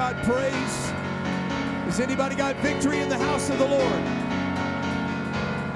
[0.00, 0.90] God praise?
[1.84, 4.02] Has anybody got victory in the house of the Lord?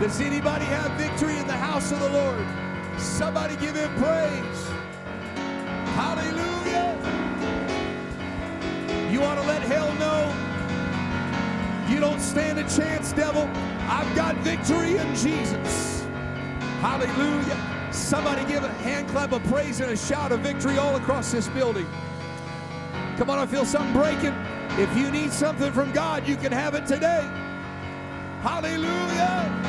[0.00, 2.46] Does anybody have victory in the house of the Lord?
[2.98, 4.68] Somebody give him praise.
[5.92, 6.96] Hallelujah.
[9.12, 10.32] You want to let hell know
[11.92, 13.46] you don't stand a chance, devil.
[13.90, 16.06] I've got victory in Jesus.
[16.80, 17.90] Hallelujah.
[17.92, 21.46] Somebody give a hand clap of praise and a shout of victory all across this
[21.48, 21.86] building.
[23.16, 24.34] Come on, I feel something breaking.
[24.76, 27.22] If you need something from God, you can have it today.
[28.42, 29.64] Hallelujah.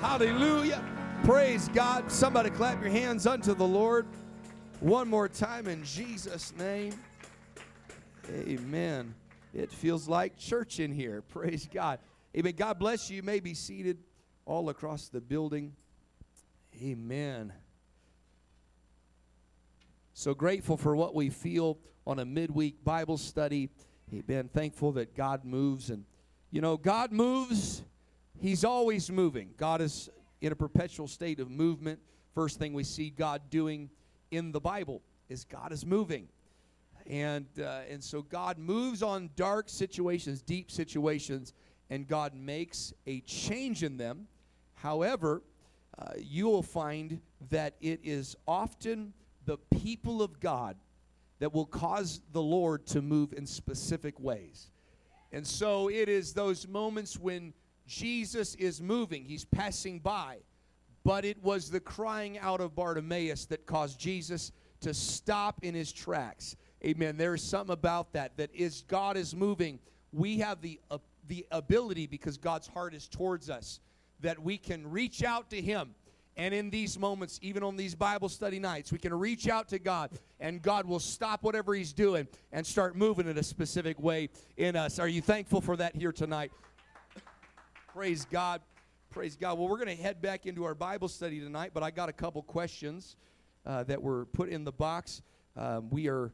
[0.00, 0.82] Hallelujah.
[1.24, 2.10] Praise God.
[2.10, 4.06] Somebody clap your hands unto the Lord.
[4.80, 6.94] One more time in Jesus' name.
[8.30, 9.14] Amen.
[9.52, 11.20] It feels like church in here.
[11.28, 11.98] Praise God.
[12.34, 12.54] Amen.
[12.56, 13.16] God bless you.
[13.16, 13.98] You may be seated
[14.46, 15.74] all across the building.
[16.82, 17.52] Amen.
[20.18, 23.70] So grateful for what we feel on a midweek Bible study.
[24.12, 24.50] Amen.
[24.52, 25.90] Thankful that God moves.
[25.90, 26.04] And,
[26.50, 27.84] you know, God moves,
[28.40, 29.50] He's always moving.
[29.56, 32.00] God is in a perpetual state of movement.
[32.34, 33.90] First thing we see God doing
[34.32, 36.26] in the Bible is God is moving.
[37.06, 41.52] And, uh, and so God moves on dark situations, deep situations,
[41.90, 44.26] and God makes a change in them.
[44.74, 45.44] However,
[45.96, 49.12] uh, you will find that it is often
[49.48, 50.76] the people of God
[51.38, 54.70] that will cause the Lord to move in specific ways.
[55.32, 57.54] And so it is those moments when
[57.86, 60.36] Jesus is moving, he's passing by.
[61.02, 65.92] But it was the crying out of Bartimaeus that caused Jesus to stop in his
[65.92, 66.54] tracks.
[66.84, 67.16] Amen.
[67.16, 69.78] There is something about that that is God is moving.
[70.12, 73.80] We have the uh, the ability because God's heart is towards us
[74.20, 75.94] that we can reach out to him.
[76.38, 79.80] And in these moments, even on these Bible study nights, we can reach out to
[79.80, 84.30] God and God will stop whatever He's doing and start moving in a specific way
[84.56, 85.00] in us.
[85.00, 86.52] Are you thankful for that here tonight?
[87.92, 88.60] Praise God.
[89.10, 89.58] Praise God.
[89.58, 92.12] Well, we're going to head back into our Bible study tonight, but I got a
[92.12, 93.16] couple questions
[93.66, 95.22] uh, that were put in the box.
[95.56, 96.32] Um, we are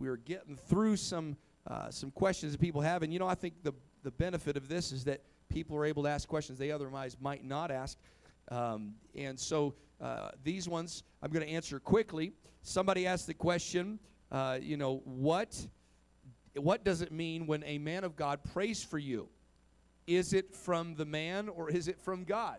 [0.00, 1.36] we are getting through some
[1.68, 4.66] uh, some questions that people have, and you know I think the the benefit of
[4.66, 7.98] this is that people are able to ask questions they otherwise might not ask,
[8.50, 12.32] um, and so uh, these ones I'm going to answer quickly.
[12.62, 13.98] Somebody asked the question,
[14.30, 15.66] uh, you know, what
[16.54, 19.28] what does it mean when a man of God prays for you?
[20.06, 22.58] Is it from the man or is it from God?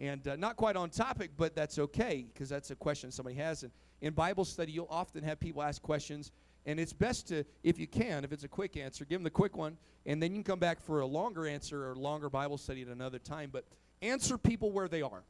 [0.00, 3.62] And uh, not quite on topic, but that's okay because that's a question somebody has.
[3.62, 3.70] And
[4.00, 6.32] in Bible study, you'll often have people ask questions
[6.66, 9.30] and it's best to, if you can, if it's a quick answer, give them the
[9.30, 9.76] quick one,
[10.06, 12.88] and then you can come back for a longer answer or longer Bible study at
[12.88, 13.50] another time.
[13.52, 13.64] But
[14.02, 15.22] answer people where they are.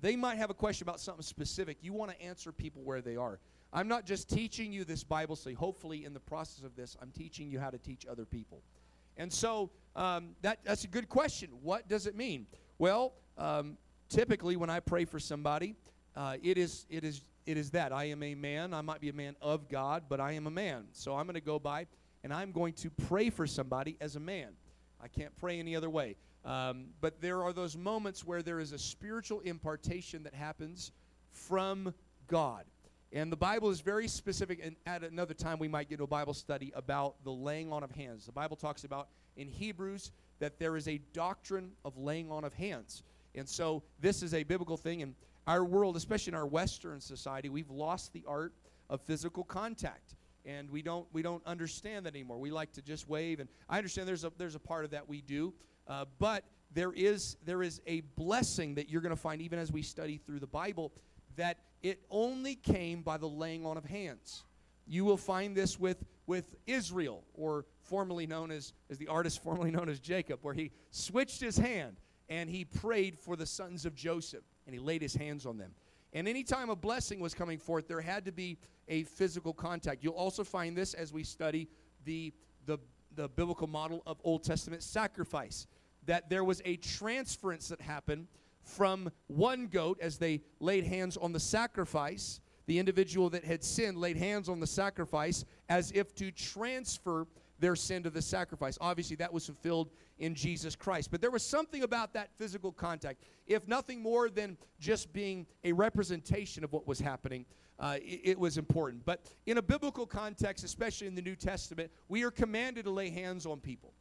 [0.00, 1.78] They might have a question about something specific.
[1.80, 3.38] You want to answer people where they are.
[3.72, 5.54] I'm not just teaching you this Bible study.
[5.54, 8.62] Hopefully, in the process of this, I'm teaching you how to teach other people.
[9.16, 11.50] And so um, that, that's a good question.
[11.62, 12.46] What does it mean?
[12.78, 13.78] Well, um,
[14.08, 15.74] typically when I pray for somebody,
[16.16, 18.72] uh, it is it is it is that I am a man.
[18.72, 20.84] I might be a man of God, but I am a man.
[20.92, 21.86] So I'm going to go by
[22.22, 24.50] and I'm going to pray for somebody as a man.
[25.02, 26.16] I can't pray any other way.
[26.44, 30.92] Um, but there are those moments where there is a spiritual impartation that happens
[31.30, 31.94] from
[32.28, 32.64] God.
[33.12, 36.34] And the Bible is very specific, and at another time we might get a Bible
[36.34, 38.26] study about the laying on of hands.
[38.26, 40.10] The Bible talks about in Hebrews
[40.40, 43.04] that there is a doctrine of laying on of hands.
[43.36, 45.14] And so this is a biblical thing, and
[45.46, 48.52] our world, especially in our Western society, we've lost the art
[48.90, 50.16] of physical contact.
[50.46, 52.38] And we don't we don't understand that anymore.
[52.38, 55.08] We like to just wave, and I understand there's a there's a part of that
[55.08, 55.54] we do,
[55.86, 59.70] uh, but there is there is a blessing that you're going to find even as
[59.70, 60.92] we study through the Bible
[61.36, 64.44] that it only came by the laying on of hands.
[64.86, 69.70] You will find this with with Israel, or formerly known as as the artist formerly
[69.70, 71.96] known as Jacob, where he switched his hand
[72.28, 75.72] and he prayed for the sons of Joseph and he laid his hands on them.
[76.12, 78.56] And anytime a blessing was coming forth, there had to be
[78.88, 80.02] a physical contact.
[80.02, 81.68] You'll also find this as we study
[82.04, 82.32] the,
[82.66, 82.78] the,
[83.16, 85.66] the biblical model of Old Testament sacrifice,
[86.06, 88.26] that there was a transference that happened
[88.62, 92.40] from one goat as they laid hands on the sacrifice.
[92.66, 97.26] The individual that had sinned laid hands on the sacrifice as if to transfer
[97.58, 98.78] their sin to the sacrifice.
[98.80, 101.10] Obviously, that was fulfilled in Jesus Christ.
[101.10, 105.72] But there was something about that physical contact, if nothing more than just being a
[105.72, 107.44] representation of what was happening.
[107.78, 109.04] Uh, it, it, was important.
[109.04, 113.10] But in a biblical context, especially in the New Testament, we are commanded to lay
[113.10, 113.94] hands on people.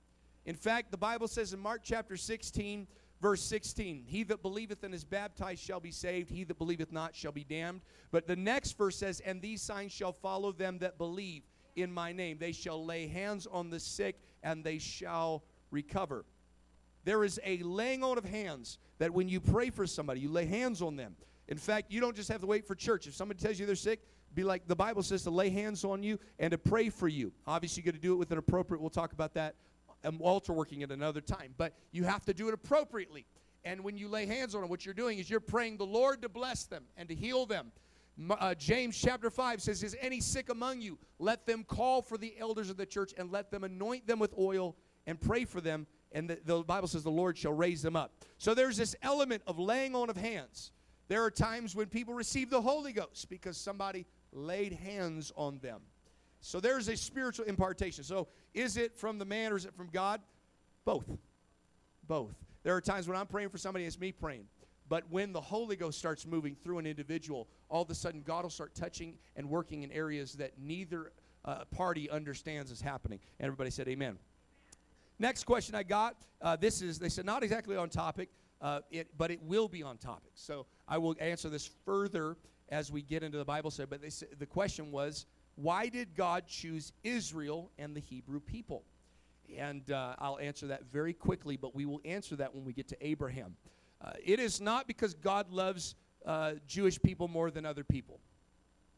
[0.46, 2.88] In fact, the Bible says in Mark chapter 16,
[3.22, 7.16] verse 16, He that believeth and is baptized shall be saved, he that believeth not
[7.16, 7.82] shall be damned.
[8.12, 11.44] But the next verse says, And these signs shall follow them that believe.
[11.76, 12.38] in my name.
[12.40, 16.26] They shall lay hands on the sick and they shall recover.
[17.04, 20.46] There is a laying on of hands that when you pray for somebody, you lay
[20.46, 21.16] hands on them.
[21.48, 23.08] In fact, you don't just have to wait for church.
[23.08, 24.02] If somebody tells you they're sick,
[24.34, 27.34] be like the Bible says to lay hands on you and to pray for you.
[27.46, 28.82] Obviously, you got to do it with an appropriate.
[28.82, 29.56] We'll talk about that
[30.04, 33.26] um, altar working at another time, but you have to do it appropriately.
[33.66, 36.22] And when you lay hands on them, what you're doing is you're praying the Lord
[36.22, 37.72] to bless them and to heal them.
[38.30, 41.00] Uh, James chapter 5 says, Is any sick among you?
[41.18, 44.34] Let them call for the elders of the church and let them anoint them with
[44.38, 44.76] oil
[45.08, 45.88] and pray for them.
[46.12, 48.14] And the, the Bible says the Lord shall raise them up.
[48.38, 50.72] So there's this element of laying on of hands.
[51.08, 55.82] There are times when people receive the Holy Ghost because somebody laid hands on them.
[56.46, 58.04] So there's a spiritual impartation.
[58.04, 60.20] So is it from the man or is it from God?
[60.84, 61.10] Both.
[62.06, 62.36] Both.
[62.64, 64.44] There are times when I'm praying for somebody, it's me praying.
[64.90, 68.44] But when the Holy Ghost starts moving through an individual, all of a sudden God
[68.44, 71.14] will start touching and working in areas that neither
[71.46, 73.20] uh, party understands is happening.
[73.40, 74.18] And everybody said, Amen.
[75.20, 76.18] Next question I got.
[76.42, 78.28] Uh, this is, they said, not exactly on topic,
[78.60, 80.32] uh, it, but it will be on topic.
[80.36, 82.36] So I will answer this further
[82.68, 83.88] as we get into the Bible study.
[83.90, 85.26] But they, the question was,
[85.56, 88.84] why did God choose Israel and the Hebrew people?
[89.58, 92.88] And uh, I'll answer that very quickly, but we will answer that when we get
[92.90, 93.56] to Abraham.
[94.02, 95.96] Uh, it is not because God loves
[96.26, 98.20] uh, Jewish people more than other people.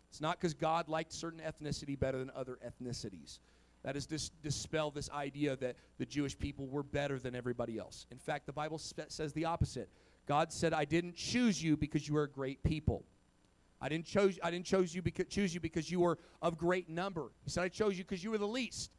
[0.09, 3.39] It's not because God liked certain ethnicity better than other ethnicities.
[3.83, 8.07] That is dis- dispel this idea that the Jewish people were better than everybody else.
[8.11, 9.89] In fact, the Bible spe- says the opposite.
[10.25, 13.05] God said, "I didn't choose you because you are a great people.
[13.81, 17.31] I didn't choose I didn't you because choose you because you were of great number.
[17.43, 18.91] He said, I chose you because you were the least.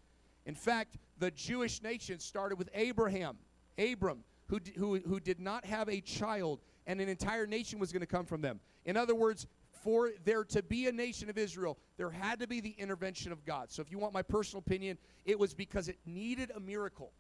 [0.45, 3.37] In fact, the Jewish nation started with Abraham,
[3.79, 8.01] Abram, who, who, who did not have a child, and an entire nation was going
[8.01, 8.61] to come from them.
[8.85, 9.47] In other words,
[9.83, 13.45] for there to be a nation of Israel, there had to be the intervention of
[13.45, 13.71] God.
[13.71, 17.13] So, if you want my personal opinion, it was because it needed a miracle.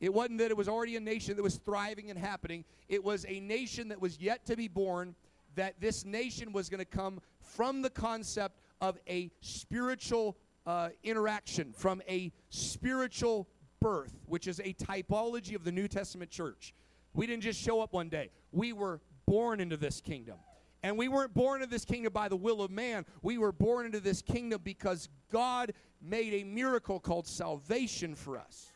[0.00, 3.24] It wasn't that it was already a nation that was thriving and happening, it was
[3.28, 5.14] a nation that was yet to be born,
[5.58, 11.72] that this nation was going to come from the concept of a spiritual uh, interaction,
[11.72, 13.48] from a spiritual
[13.80, 16.74] birth, which is a typology of the New Testament church.
[17.12, 20.36] We didn't just show up one day, we were born into this kingdom.
[20.84, 23.04] And we weren't born into this kingdom by the will of man.
[23.22, 28.72] We were born into this kingdom because God made a miracle called salvation for us.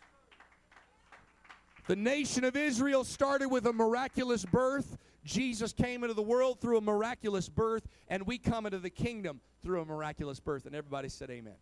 [1.87, 4.99] The nation of Israel started with a miraculous birth.
[5.25, 9.41] Jesus came into the world through a miraculous birth, and we come into the kingdom
[9.63, 10.67] through a miraculous birth.
[10.67, 11.55] And everybody said, Amen.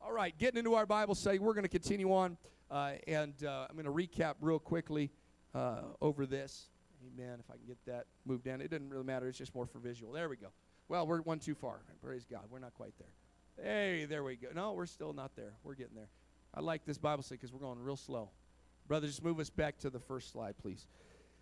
[0.00, 2.36] All right, getting into our Bible study, we're going to continue on,
[2.70, 5.10] uh, and uh, I'm going to recap real quickly
[5.54, 6.68] uh, over this.
[7.14, 7.38] Amen.
[7.40, 9.28] If I can get that moved down, it doesn't really matter.
[9.28, 10.12] It's just more for visual.
[10.12, 10.48] There we go.
[10.88, 11.80] Well, we're one too far.
[12.02, 12.44] Praise God.
[12.50, 13.64] We're not quite there.
[13.64, 14.48] Hey, there we go.
[14.54, 15.54] No, we're still not there.
[15.64, 16.08] We're getting there.
[16.54, 18.30] I like this Bible study because we're going real slow.
[18.86, 20.86] Brother, just move us back to the first slide, please.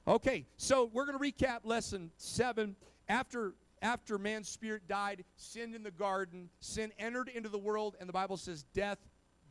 [0.08, 2.76] Okay, so we're going to recap lesson seven.
[3.08, 8.08] After after man's spirit died, sinned in the garden, sin entered into the world, and
[8.08, 8.98] the Bible says death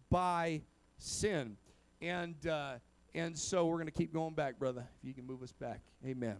[0.10, 0.62] by
[0.98, 1.58] sin.
[2.02, 2.76] And uh,
[3.14, 4.88] and so we're going to keep going back, brother.
[5.02, 6.38] If you can move us back, Amen.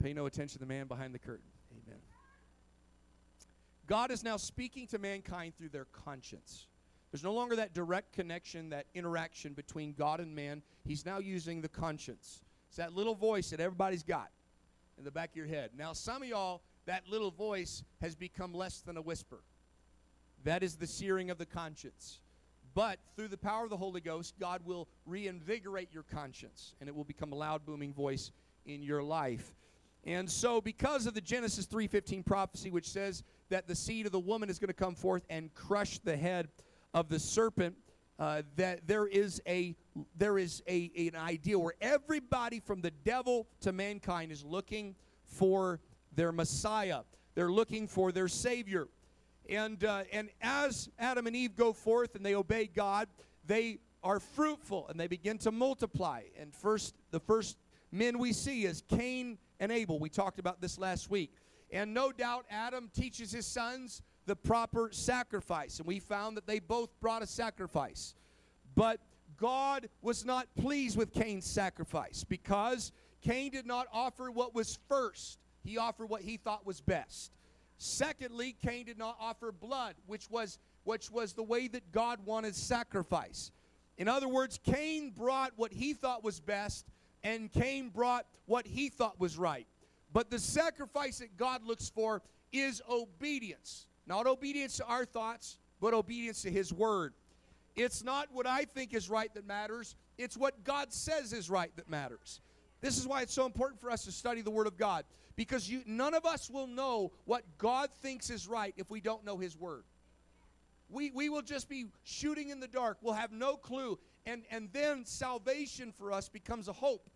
[0.00, 1.98] Pay no attention to the man behind the curtain, Amen.
[3.88, 6.68] God is now speaking to mankind through their conscience.
[7.10, 10.62] There's no longer that direct connection, that interaction between God and man.
[10.84, 12.44] He's now using the conscience.
[12.68, 14.30] It's that little voice that everybody's got
[14.98, 15.70] in the back of your head.
[15.76, 19.42] Now, some of y'all that little voice has become less than a whisper.
[20.44, 22.20] That is the searing of the conscience.
[22.74, 26.94] But through the power of the Holy Ghost, God will reinvigorate your conscience and it
[26.94, 28.30] will become a loud booming voice
[28.64, 29.54] in your life.
[30.04, 34.20] And so because of the Genesis 3:15 prophecy which says that the seed of the
[34.20, 36.48] woman is going to come forth and crush the head
[36.94, 37.76] of the serpent,
[38.18, 39.74] uh, that there is a
[40.16, 44.94] there is a, an idea where everybody from the devil to mankind is looking
[45.24, 45.80] for
[46.14, 47.00] their Messiah.
[47.34, 48.88] They're looking for their Savior.
[49.48, 53.08] And, uh, and as Adam and Eve go forth and they obey God,
[53.46, 56.22] they are fruitful and they begin to multiply.
[56.38, 57.56] And first, the first
[57.90, 59.98] men we see is Cain and Abel.
[59.98, 61.32] We talked about this last week.
[61.70, 65.78] And no doubt Adam teaches his sons the proper sacrifice.
[65.78, 68.14] And we found that they both brought a sacrifice.
[68.76, 69.00] But
[69.36, 72.92] God was not pleased with Cain's sacrifice because
[73.22, 75.38] Cain did not offer what was first.
[75.64, 77.32] He offered what he thought was best.
[77.78, 82.54] Secondly, Cain did not offer blood, which was which was the way that God wanted
[82.54, 83.50] sacrifice.
[83.98, 86.86] In other words, Cain brought what he thought was best,
[87.22, 89.66] and Cain brought what he thought was right.
[90.12, 93.86] But the sacrifice that God looks for is obedience.
[94.08, 97.12] Not obedience to our thoughts, but obedience to His word.
[97.76, 101.70] It's not what I think is right that matters, it's what God says is right
[101.76, 102.40] that matters.
[102.80, 105.04] This is why it's so important for us to study the Word of God
[105.36, 109.24] because you, none of us will know what God thinks is right if we don't
[109.24, 109.84] know His Word.
[110.88, 112.98] We, we will just be shooting in the dark.
[113.02, 113.98] We'll have no clue.
[114.24, 117.10] And, and then salvation for us becomes a hope.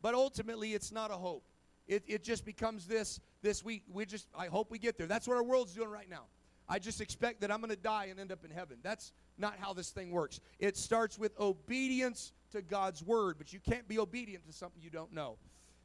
[0.00, 1.44] But ultimately, it's not a hope.
[1.92, 5.06] It, it just becomes this, this we, we just, I hope we get there.
[5.06, 6.24] That's what our world's doing right now.
[6.66, 8.78] I just expect that I'm going to die and end up in heaven.
[8.82, 10.40] That's not how this thing works.
[10.58, 14.88] It starts with obedience to God's word, but you can't be obedient to something you
[14.88, 15.36] don't know.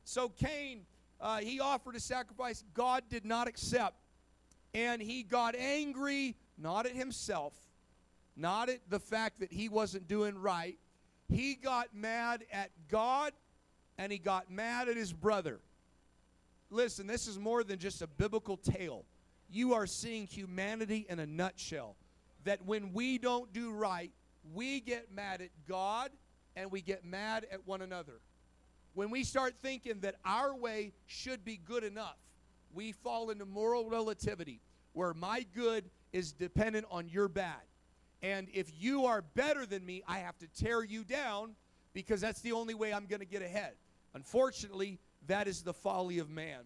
[0.06, 0.86] So Cain,
[1.20, 3.96] uh, he offered a sacrifice God did not accept.
[4.74, 7.54] And he got angry, not at himself,
[8.38, 10.78] not at the fact that he wasn't doing right.
[11.28, 13.34] He got mad at God
[13.98, 15.60] and he got mad at his brother.
[16.70, 19.06] Listen, this is more than just a biblical tale.
[19.50, 21.96] You are seeing humanity in a nutshell.
[22.44, 24.12] That when we don't do right,
[24.54, 26.12] we get mad at God
[26.56, 28.20] and we get mad at one another.
[28.94, 32.18] When we start thinking that our way should be good enough,
[32.74, 34.62] we fall into moral relativity
[34.94, 37.62] where my good is dependent on your bad.
[38.24, 41.56] And if you are better than me, I have to tear you down
[41.94, 43.74] because that's the only way I'm going to get ahead.
[44.16, 46.62] Unfortunately, that is the folly of man.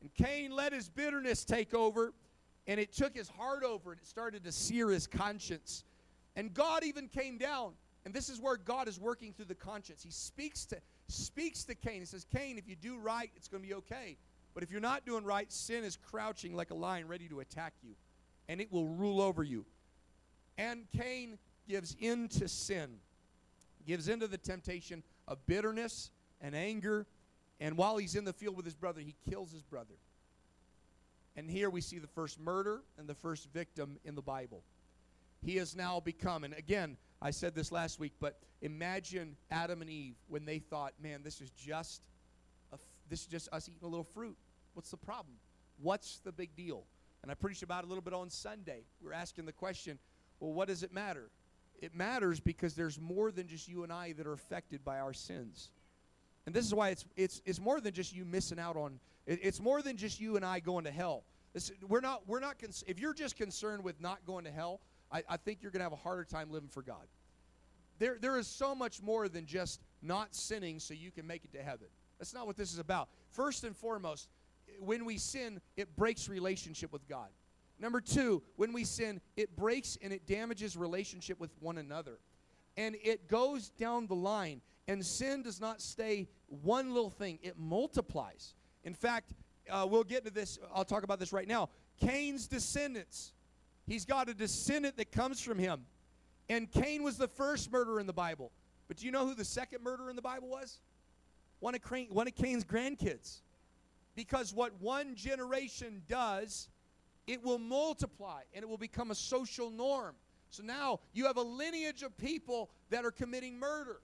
[0.00, 2.12] And Cain let his bitterness take over,
[2.66, 5.84] and it took his heart over, and it started to sear his conscience.
[6.36, 7.72] And God even came down,
[8.04, 10.02] and this is where God is working through the conscience.
[10.02, 12.00] He speaks to speaks to Cain.
[12.00, 14.16] He says, "Cain, if you do right, it's going to be okay.
[14.54, 17.74] But if you're not doing right, sin is crouching like a lion ready to attack
[17.82, 17.94] you,
[18.48, 19.66] and it will rule over you."
[20.56, 21.38] And Cain
[21.68, 23.00] gives in to sin,
[23.86, 27.06] gives into the temptation of bitterness and anger
[27.60, 29.94] and while he's in the field with his brother, he kills his brother.
[31.36, 34.62] And here we see the first murder and the first victim in the Bible.
[35.44, 39.90] He has now become, and again, I said this last week, but imagine Adam and
[39.90, 42.02] Eve when they thought, man, this is just
[42.72, 44.36] a, this is just us eating a little fruit.
[44.74, 45.36] What's the problem?
[45.82, 46.84] What's the big deal?
[47.22, 48.82] And I preached about it a little bit on Sunday.
[49.02, 49.98] We are asking the question,
[50.40, 51.30] well, what does it matter?
[51.80, 55.12] It matters because there's more than just you and I that are affected by our
[55.12, 55.70] sins.
[56.50, 59.38] And this is why it's, it's, it's more than just you missing out on, it,
[59.40, 61.22] it's more than just you and I going to hell.
[61.52, 64.80] This, we're not, we're not cons- if you're just concerned with not going to hell,
[65.12, 67.06] I, I think you're going to have a harder time living for God.
[68.00, 71.52] There, there is so much more than just not sinning so you can make it
[71.52, 71.86] to heaven.
[72.18, 73.10] That's not what this is about.
[73.30, 74.28] First and foremost,
[74.80, 77.28] when we sin, it breaks relationship with God.
[77.78, 82.18] Number two, when we sin, it breaks and it damages relationship with one another.
[82.76, 84.62] And it goes down the line.
[84.88, 88.54] And sin does not stay one little thing, it multiplies.
[88.84, 89.32] In fact,
[89.70, 91.68] uh, we'll get to this, I'll talk about this right now.
[92.00, 93.32] Cain's descendants,
[93.86, 95.82] he's got a descendant that comes from him.
[96.48, 98.50] And Cain was the first murderer in the Bible.
[98.88, 100.80] But do you know who the second murderer in the Bible was?
[101.60, 103.42] One of, one of Cain's grandkids.
[104.16, 106.68] Because what one generation does,
[107.28, 110.16] it will multiply and it will become a social norm.
[110.50, 114.00] So now you have a lineage of people that are committing murder.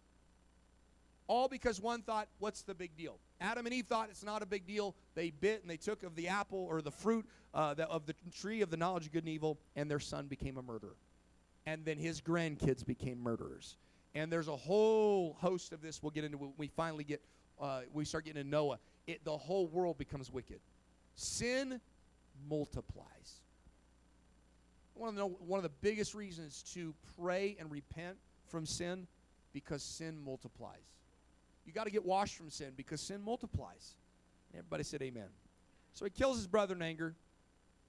[1.28, 3.18] All because one thought, what's the big deal?
[3.40, 4.94] Adam and Eve thought it's not a big deal.
[5.14, 8.62] They bit and they took of the apple or the fruit uh, of the tree
[8.62, 10.96] of the knowledge of good and evil, and their son became a murderer.
[11.66, 13.76] And then his grandkids became murderers.
[14.14, 17.22] And there's a whole host of this we'll get into when we finally get,
[17.60, 18.78] uh, we start getting to Noah.
[19.06, 20.60] It, the whole world becomes wicked.
[21.16, 21.80] Sin
[22.48, 23.40] multiplies.
[24.96, 28.16] The, one of the biggest reasons to pray and repent
[28.48, 29.06] from sin
[29.52, 30.95] because sin multiplies.
[31.66, 33.96] You got to get washed from sin because sin multiplies.
[34.54, 35.28] Everybody said amen.
[35.92, 37.14] So he kills his brother in anger.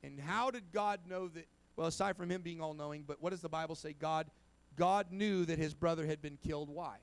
[0.04, 1.48] And how did God know that?
[1.76, 3.94] Well, aside from him being all knowing, but what does the Bible say?
[3.94, 4.28] God,
[4.76, 6.70] God knew that his brother had been killed.
[6.70, 6.98] Why?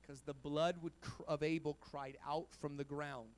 [0.00, 3.28] Because the blood cr- of Abel cried out from the ground.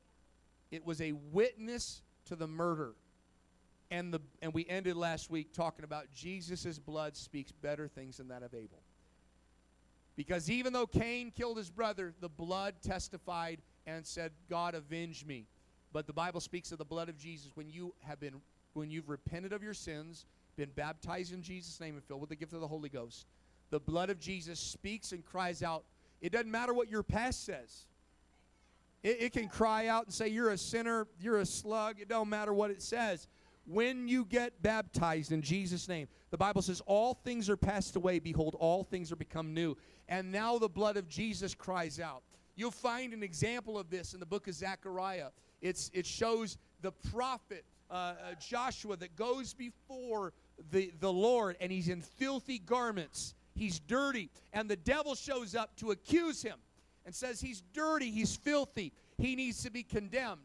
[0.70, 2.92] It was a witness to the murder.
[3.90, 8.28] And, the, and we ended last week talking about Jesus' blood speaks better things than
[8.28, 8.82] that of Abel.
[10.20, 15.46] Because even though Cain killed his brother, the blood testified and said, God, avenge me.
[15.94, 18.34] But the Bible speaks of the blood of Jesus when you have been,
[18.74, 20.26] when you've repented of your sins,
[20.58, 23.24] been baptized in Jesus' name, and filled with the gift of the Holy Ghost.
[23.70, 25.84] The blood of Jesus speaks and cries out.
[26.20, 27.86] It doesn't matter what your past says.
[29.02, 31.98] It, it can cry out and say, You're a sinner, you're a slug.
[31.98, 33.26] It don't matter what it says
[33.66, 38.18] when you get baptized in Jesus' name, the Bible says, All things are passed away.
[38.18, 39.76] Behold, all things are become new.
[40.08, 42.22] And now the blood of Jesus cries out.
[42.56, 45.28] You'll find an example of this in the book of Zechariah.
[45.62, 50.32] It's, it shows the prophet uh, uh, Joshua that goes before
[50.70, 53.34] the, the Lord and he's in filthy garments.
[53.54, 54.30] He's dirty.
[54.52, 56.58] And the devil shows up to accuse him
[57.04, 60.40] and says he's dirty, he's filthy, he needs to be condemned.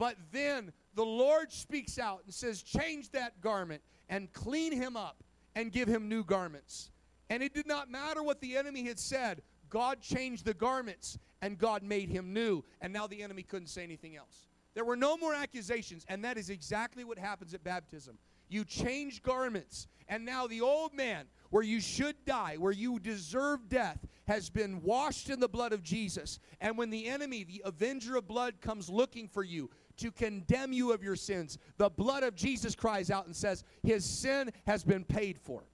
[0.00, 5.22] But then the Lord speaks out and says, Change that garment and clean him up
[5.54, 6.90] and give him new garments.
[7.28, 11.58] And it did not matter what the enemy had said, God changed the garments and
[11.58, 12.64] God made him new.
[12.80, 14.46] And now the enemy couldn't say anything else.
[14.72, 18.16] There were no more accusations, and that is exactly what happens at baptism.
[18.48, 23.68] You change garments, and now the old man, where you should die, where you deserve
[23.68, 26.38] death, has been washed in the blood of Jesus.
[26.60, 30.92] And when the enemy, the avenger of blood, comes looking for you to condemn you
[30.92, 35.04] of your sins, the blood of Jesus cries out and says, His sin has been
[35.04, 35.64] paid for.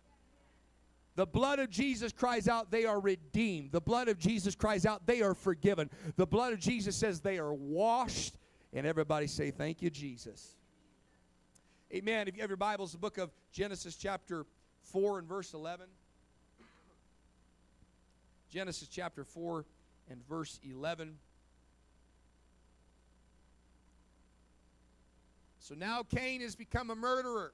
[1.17, 3.73] The blood of Jesus cries out, they are redeemed.
[3.73, 5.91] The blood of Jesus cries out, they are forgiven.
[6.17, 8.37] The blood of Jesus says they are washed.
[8.75, 10.57] And everybody say, Thank you, Jesus.
[11.95, 12.29] Amen.
[12.29, 14.45] If you have your Bibles, the book of Genesis, chapter
[14.93, 15.87] 4 and verse 11.
[18.51, 19.65] Genesis chapter 4
[20.11, 21.17] and verse 11.
[25.67, 27.53] So now Cain has become a murderer.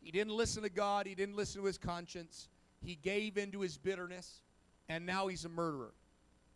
[0.00, 2.48] He didn't listen to God, he didn't listen to his conscience.
[2.82, 4.40] He gave into his bitterness,
[4.88, 5.92] and now he's a murderer.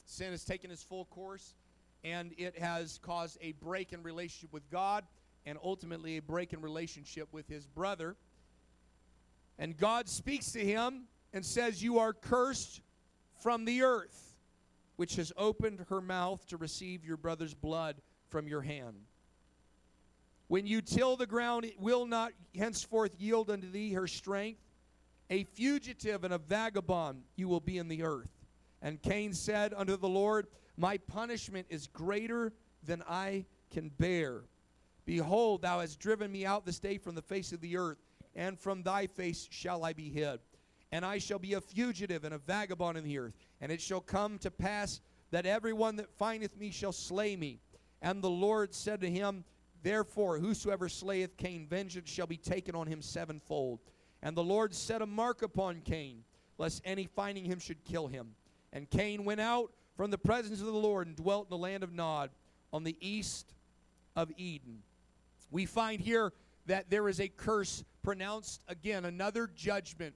[0.04, 1.54] Sin has taken its full course,
[2.02, 5.04] and it has caused a break in relationship with God
[5.46, 8.16] and ultimately a break in relationship with his brother.
[9.60, 12.80] And God speaks to him and says, You are cursed
[13.44, 14.34] from the earth,
[14.96, 17.94] which has opened her mouth to receive your brother's blood
[18.28, 18.96] from your hand.
[20.48, 24.60] When you till the ground, it will not henceforth yield unto thee her strength.
[25.30, 28.30] A fugitive and a vagabond you will be in the earth.
[28.80, 32.52] And Cain said unto the Lord, My punishment is greater
[32.82, 34.44] than I can bear.
[35.04, 37.98] Behold, thou hast driven me out this day from the face of the earth,
[38.34, 40.40] and from thy face shall I be hid.
[40.92, 43.34] And I shall be a fugitive and a vagabond in the earth.
[43.60, 47.58] And it shall come to pass that every one that findeth me shall slay me.
[48.00, 49.44] And the Lord said to him,
[49.82, 53.80] Therefore, whosoever slayeth Cain, vengeance shall be taken on him sevenfold.
[54.22, 56.24] And the Lord set a mark upon Cain,
[56.58, 58.34] lest any finding him should kill him.
[58.72, 61.82] And Cain went out from the presence of the Lord and dwelt in the land
[61.82, 62.30] of Nod
[62.72, 63.54] on the east
[64.16, 64.82] of Eden.
[65.50, 66.32] We find here
[66.66, 70.14] that there is a curse pronounced again, another judgment.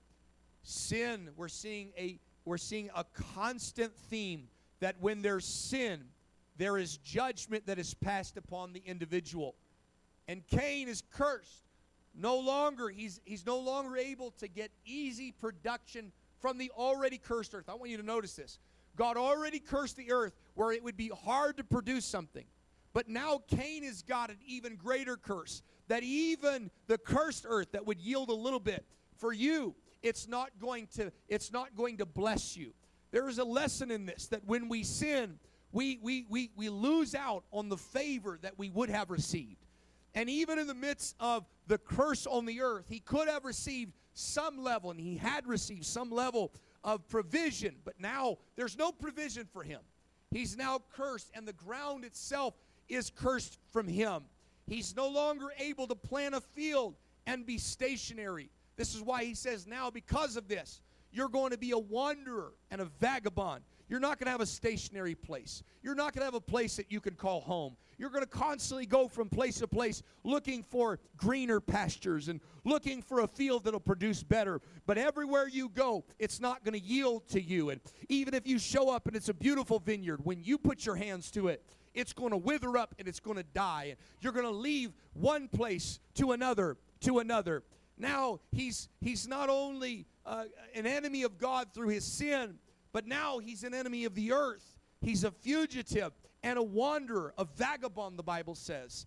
[0.63, 4.49] Sin, we're seeing a we're seeing a constant theme
[4.81, 6.07] that when there's sin,
[6.57, 9.55] there is judgment that is passed upon the individual.
[10.29, 11.65] And Cain is cursed.
[12.15, 17.55] No longer, he's, he's no longer able to get easy production from the already cursed
[17.55, 17.69] earth.
[17.69, 18.59] I want you to notice this.
[18.97, 22.45] God already cursed the earth where it would be hard to produce something.
[22.93, 25.63] But now Cain has got an even greater curse.
[25.89, 28.85] That even the cursed earth that would yield a little bit
[29.17, 32.75] for you, it's not going to, it's not going to bless you.
[33.13, 35.39] There is a lesson in this that when we sin,
[35.73, 39.65] we, we, we, we lose out on the favor that we would have received.
[40.15, 43.93] And even in the midst of the curse on the earth, he could have received
[44.15, 46.53] some level, and he had received some level
[46.85, 49.81] of provision, but now there's no provision for him.
[50.31, 52.55] He's now cursed, and the ground itself
[52.89, 54.25] is cursed from him.
[54.67, 56.95] He's no longer able to plant a field
[57.27, 58.51] and be stationary.
[58.77, 60.81] This is why he says, Now, because of this,
[61.13, 63.63] you're going to be a wanderer and a vagabond.
[63.93, 65.63] You're not going to have a stationary place.
[65.83, 67.77] You're not going to have a place that you can call home.
[67.99, 73.03] You're going to constantly go from place to place looking for greener pastures and looking
[73.03, 74.63] for a field that'll produce better.
[74.87, 77.69] But everywhere you go, it's not going to yield to you.
[77.69, 80.97] And even if you show up and it's a beautiful vineyard, when you put your
[80.97, 83.89] hands to it, it's going to wither up and it's going to die.
[83.91, 87.63] And you're going to leave one place to another, to another.
[87.99, 92.55] Now, he's, he's not only uh, an enemy of God through his sin,
[92.93, 94.77] but now he's an enemy of the earth.
[95.01, 99.07] He's a fugitive and a wanderer, a vagabond, the Bible says.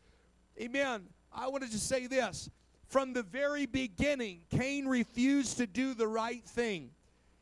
[0.60, 1.04] Amen.
[1.34, 2.50] I want to just say this.
[2.88, 6.91] From the very beginning, Cain refused to do the right thing.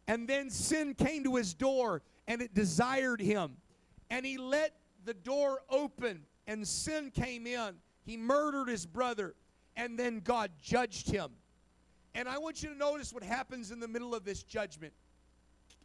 [0.07, 3.57] And then sin came to his door and it desired him.
[4.09, 4.73] And he let
[5.05, 7.75] the door open and sin came in.
[8.05, 9.35] He murdered his brother
[9.75, 11.31] and then God judged him.
[12.15, 14.93] And I want you to notice what happens in the middle of this judgment.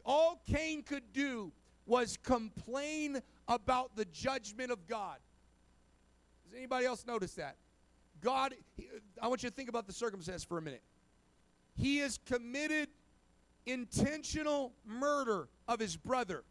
[0.09, 1.53] All Cain could do
[1.85, 5.19] was complain about the judgment of God.
[6.47, 7.57] Does anybody else notice that?
[8.23, 8.55] God,
[9.21, 10.83] I want you to think about the circumstance for a minute.
[11.77, 12.89] He has committed
[13.67, 16.43] intentional murder of his brother.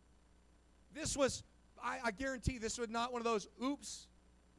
[0.94, 1.44] This was,
[1.84, 4.08] I, I guarantee, this was not one of those, oops,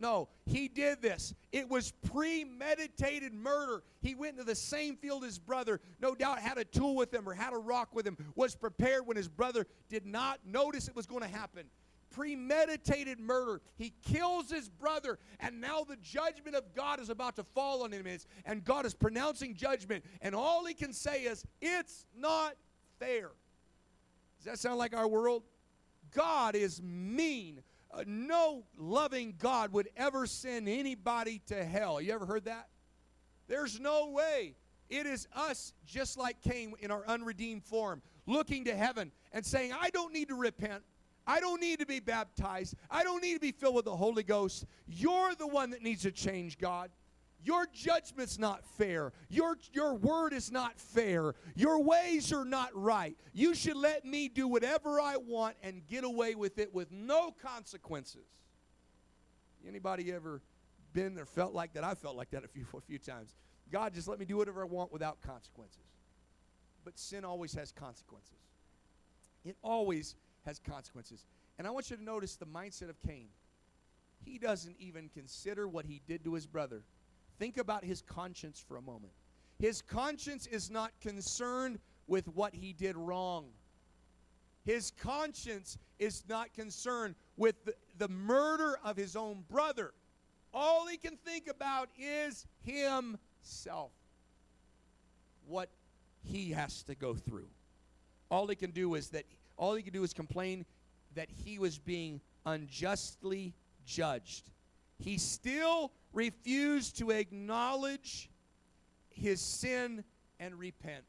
[0.00, 1.34] No, he did this.
[1.50, 3.82] It was premeditated murder.
[4.00, 7.12] He went into the same field as his brother, no doubt had a tool with
[7.12, 10.86] him or had a rock with him, was prepared when his brother did not notice
[10.86, 11.66] it was going to happen.
[12.10, 13.60] Premeditated murder.
[13.76, 17.92] He kills his brother, and now the judgment of God is about to fall on
[17.92, 18.06] him,
[18.44, 22.54] and God is pronouncing judgment, and all he can say is, It's not
[22.98, 23.30] fair.
[24.38, 25.42] Does that sound like our world?
[26.14, 27.62] God is mean.
[27.90, 32.00] Uh, no loving God would ever send anybody to hell.
[32.00, 32.68] You ever heard that?
[33.46, 34.54] There's no way.
[34.90, 39.72] It is us, just like Cain in our unredeemed form, looking to heaven and saying,
[39.78, 40.82] I don't need to repent.
[41.26, 42.74] I don't need to be baptized.
[42.90, 44.64] I don't need to be filled with the Holy Ghost.
[44.86, 46.90] You're the one that needs to change, God.
[47.44, 49.12] Your judgment's not fair.
[49.28, 51.34] Your, your word is not fair.
[51.54, 53.16] Your ways are not right.
[53.32, 57.30] You should let me do whatever I want and get away with it with no
[57.30, 58.26] consequences.
[59.66, 60.42] Anybody ever
[60.92, 61.84] been there, felt like that?
[61.84, 63.34] I felt like that a few, a few times.
[63.70, 65.82] God, just let me do whatever I want without consequences.
[66.84, 68.38] But sin always has consequences.
[69.44, 71.24] It always has consequences.
[71.58, 73.28] And I want you to notice the mindset of Cain.
[74.24, 76.82] He doesn't even consider what he did to his brother
[77.38, 79.12] Think about his conscience for a moment.
[79.58, 83.46] His conscience is not concerned with what he did wrong.
[84.64, 89.92] His conscience is not concerned with the, the murder of his own brother.
[90.52, 93.92] All he can think about is himself.
[95.46, 95.70] What
[96.24, 97.48] he has to go through.
[98.30, 99.24] All he can do is that
[99.56, 100.64] all he can do is complain
[101.14, 103.54] that he was being unjustly
[103.86, 104.50] judged.
[104.98, 108.30] He still refused to acknowledge
[109.10, 110.04] his sin
[110.40, 111.04] and repent.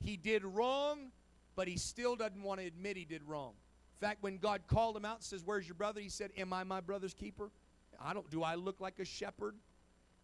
[0.00, 1.12] He did wrong,
[1.54, 3.52] but he still doesn't want to admit he did wrong.
[4.00, 6.00] In fact, when God called him out and says, Where's your brother?
[6.00, 7.50] He said, Am I my brother's keeper?
[8.00, 9.54] I don't do I look like a shepherd?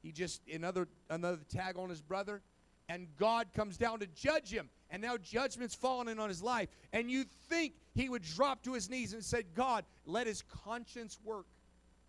[0.02, 2.42] He just another another tag on his brother.
[2.88, 4.70] And God comes down to judge him.
[4.90, 6.70] And now judgment's falling in on his life.
[6.92, 11.18] And you think he would drop to his knees and say, God, let his conscience
[11.22, 11.44] work.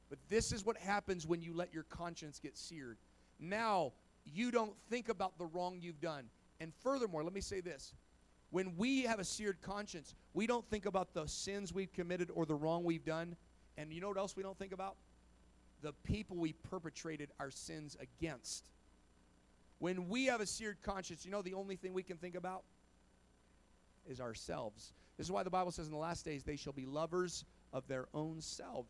[0.10, 2.98] But this is what happens when you let your conscience get seared.
[3.39, 3.93] Now,
[4.26, 6.26] you don't think about the wrong you've done.
[6.60, 7.93] And furthermore, let me say this.
[8.52, 12.45] When we have a seared conscience, we don't think about the sins we've committed or
[12.45, 13.36] the wrong we've done.
[13.78, 14.95] And you know what else we don't think about?
[15.82, 18.69] The people we perpetrated our sins against.
[19.78, 22.63] When we have a seared conscience, you know the only thing we can think about
[24.10, 24.93] is ourselves.
[25.17, 27.88] This is why the Bible says in the last days they shall be lovers of
[27.88, 28.89] their own selves.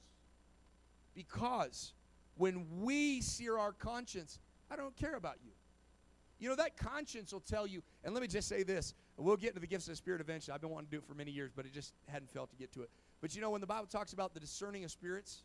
[1.15, 1.93] Because
[2.35, 4.39] when we sear our conscience,
[4.71, 5.51] I don't care about you.
[6.39, 8.93] You know, that conscience will tell you, and let me just say this.
[9.17, 10.55] We'll get into the gifts of the Spirit eventually.
[10.55, 12.55] I've been wanting to do it for many years, but it just hadn't felt to
[12.55, 12.89] get to it.
[13.19, 15.43] But you know, when the Bible talks about the discerning of spirits,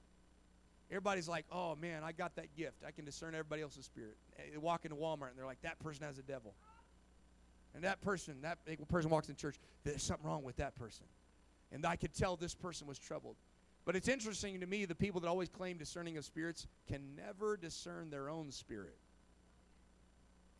[0.90, 2.84] everybody's like, oh man, I got that gift.
[2.86, 4.16] I can discern everybody else's spirit.
[4.38, 6.54] Eh, they walk into Walmart and they're like, that person has a devil.
[7.74, 11.06] And that person, that person walks in church, there's something wrong with that person.
[11.72, 13.34] And I could tell this person was troubled.
[13.84, 17.56] But it's interesting to me the people that always claim discerning of spirits can never
[17.56, 18.96] discern their own spirit.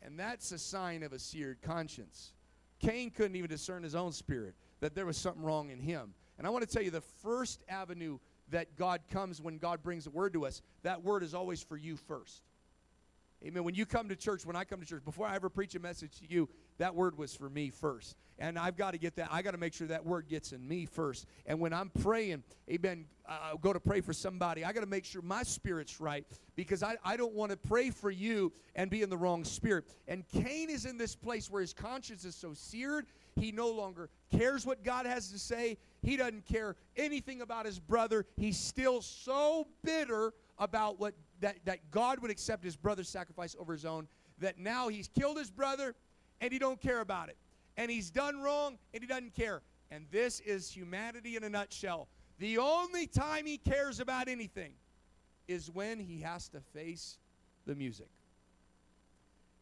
[0.01, 2.33] And that's a sign of a seared conscience.
[2.79, 6.13] Cain couldn't even discern his own spirit, that there was something wrong in him.
[6.37, 10.05] And I want to tell you the first avenue that God comes when God brings
[10.05, 12.43] a word to us, that word is always for you first.
[13.43, 13.63] Amen.
[13.63, 15.79] When you come to church, when I come to church, before I ever preach a
[15.79, 18.15] message to you, that word was for me first.
[18.37, 19.29] And I've got to get that.
[19.31, 21.25] I got to make sure that word gets in me first.
[21.45, 25.05] And when I'm praying, amen, uh, go to pray for somebody, I got to make
[25.05, 29.01] sure my spirit's right because I, I don't want to pray for you and be
[29.01, 29.85] in the wrong spirit.
[30.07, 34.09] And Cain is in this place where his conscience is so seared, he no longer
[34.31, 35.77] cares what God has to say.
[36.01, 38.25] He doesn't care anything about his brother.
[38.37, 43.73] He's still so bitter about what that, that God would accept his brother's sacrifice over
[43.73, 44.07] his own
[44.39, 45.95] that now he's killed his brother
[46.41, 47.37] and he don't care about it.
[47.77, 49.61] And he's done wrong and he doesn't care.
[49.91, 52.07] And this is humanity in a nutshell.
[52.39, 54.73] The only time he cares about anything
[55.47, 57.17] is when he has to face
[57.65, 58.09] the music.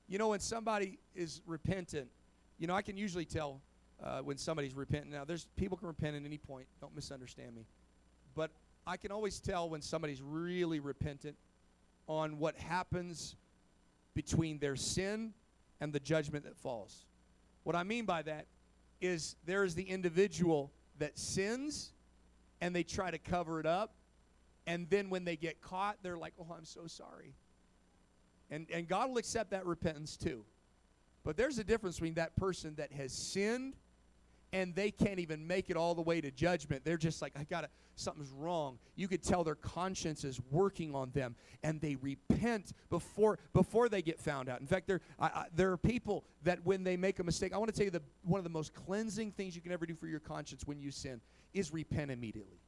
[0.08, 2.10] You know, when somebody is repentant,
[2.58, 3.62] you know, I can usually tell
[4.04, 5.12] uh, when somebody's repentant.
[5.12, 6.68] Now, there's people can repent at any point.
[6.82, 7.66] Don't misunderstand me.
[8.36, 8.52] But
[8.86, 11.36] I can always tell when somebody's really repentant
[12.08, 13.36] on what happens
[14.14, 15.34] between their sin
[15.80, 17.06] and the judgment that falls.
[17.64, 18.48] What I mean by that
[19.02, 21.92] is there is the individual that sins
[22.62, 23.94] and they try to cover it up.
[24.66, 27.34] And then when they get caught, they're like, oh, I'm so sorry.
[28.50, 30.46] And, and God will accept that repentance too.
[31.24, 33.76] But there's a difference between that person that has sinned
[34.54, 36.86] and they can't even make it all the way to judgment.
[36.86, 38.78] They're just like, I got to, something's wrong.
[38.96, 44.04] You could tell their conscience is working on them, and they repent before before they
[44.04, 44.62] get found out.
[44.62, 47.58] In fact, there I, I, there are people that when they make a mistake, I
[47.58, 49.96] want to tell you the one of the most cleansing things you can ever do
[49.96, 51.20] for your conscience when you sin
[51.54, 52.60] is repent immediately.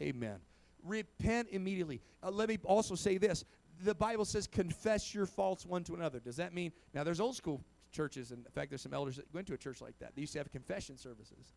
[0.00, 0.38] Amen.
[0.82, 2.00] Repent immediately.
[2.22, 3.44] Uh, let me also say this
[3.84, 6.20] the Bible says, confess your faults one to another.
[6.20, 9.26] Does that mean, now there's old school churches, and in fact, there's some elders that
[9.32, 10.12] went to a church like that.
[10.14, 11.52] They used to have confession services.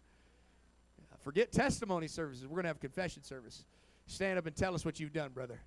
[1.22, 2.46] Forget testimony services.
[2.46, 3.66] We're going to have confession service.
[4.06, 5.60] Stand up and tell us what you've done, brother.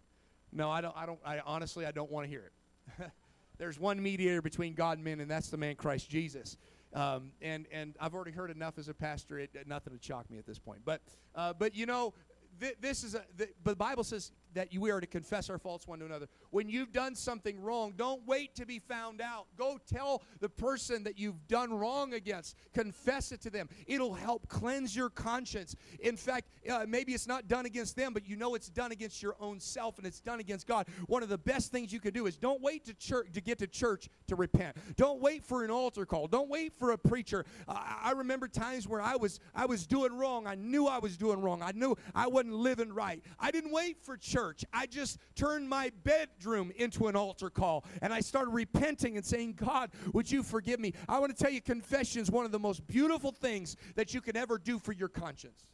[0.52, 0.96] No, I don't.
[0.96, 1.18] I don't.
[1.24, 3.10] I honestly, I don't want to hear it.
[3.58, 6.56] There's one mediator between God and men, and that's the man Christ Jesus.
[6.94, 9.40] Um, and and I've already heard enough as a pastor.
[9.40, 10.80] It, nothing to shock me at this point.
[10.84, 11.02] But
[11.34, 12.14] uh, but you know,
[12.60, 13.24] th- this is a.
[13.36, 16.28] But the Bible says that we are to confess our faults one to another.
[16.50, 19.46] When you've done something wrong, don't wait to be found out.
[19.56, 22.56] Go tell the person that you've done wrong against.
[22.72, 23.68] Confess it to them.
[23.86, 25.76] It'll help cleanse your conscience.
[26.00, 29.22] In fact, uh, maybe it's not done against them, but you know it's done against
[29.22, 30.86] your own self and it's done against God.
[31.06, 33.58] One of the best things you can do is don't wait to church to get
[33.58, 34.76] to church to repent.
[34.96, 36.26] Don't wait for an altar call.
[36.26, 37.44] Don't wait for a preacher.
[37.66, 40.46] I remember times where I was I was doing wrong.
[40.46, 41.62] I knew I was doing wrong.
[41.62, 43.22] I knew I wasn't living right.
[43.38, 44.64] I didn't wait for church church.
[44.72, 49.54] I just turned my bedroom into an altar call and I started repenting and saying,
[49.54, 50.94] God, would you forgive me?
[51.08, 54.20] I want to tell you, confession is one of the most beautiful things that you
[54.20, 55.66] can ever do for your conscience.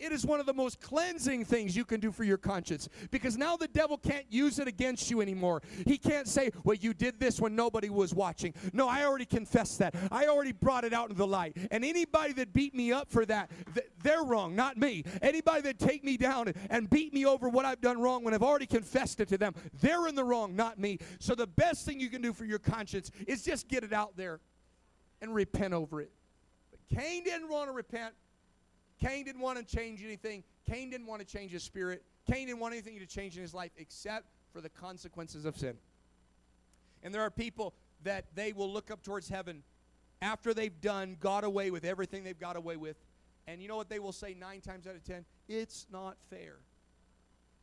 [0.00, 3.36] It is one of the most cleansing things you can do for your conscience because
[3.36, 5.60] now the devil can't use it against you anymore.
[5.86, 8.54] He can't say, Well, you did this when nobody was watching.
[8.72, 9.94] No, I already confessed that.
[10.10, 11.56] I already brought it out into the light.
[11.70, 13.50] And anybody that beat me up for that,
[14.02, 15.04] they're wrong, not me.
[15.20, 18.42] Anybody that take me down and beat me over what I've done wrong when I've
[18.42, 20.98] already confessed it to them, they're in the wrong, not me.
[21.18, 24.16] So the best thing you can do for your conscience is just get it out
[24.16, 24.40] there
[25.20, 26.10] and repent over it.
[26.70, 28.14] But Cain didn't want to repent.
[29.00, 30.44] Cain didn't want to change anything.
[30.68, 32.02] Cain didn't want to change his spirit.
[32.30, 35.76] Cain didn't want anything to change in his life except for the consequences of sin.
[37.02, 39.62] And there are people that they will look up towards heaven
[40.22, 42.96] after they've done, got away with everything they've got away with.
[43.46, 45.24] And you know what they will say nine times out of ten?
[45.48, 46.56] It's not fair.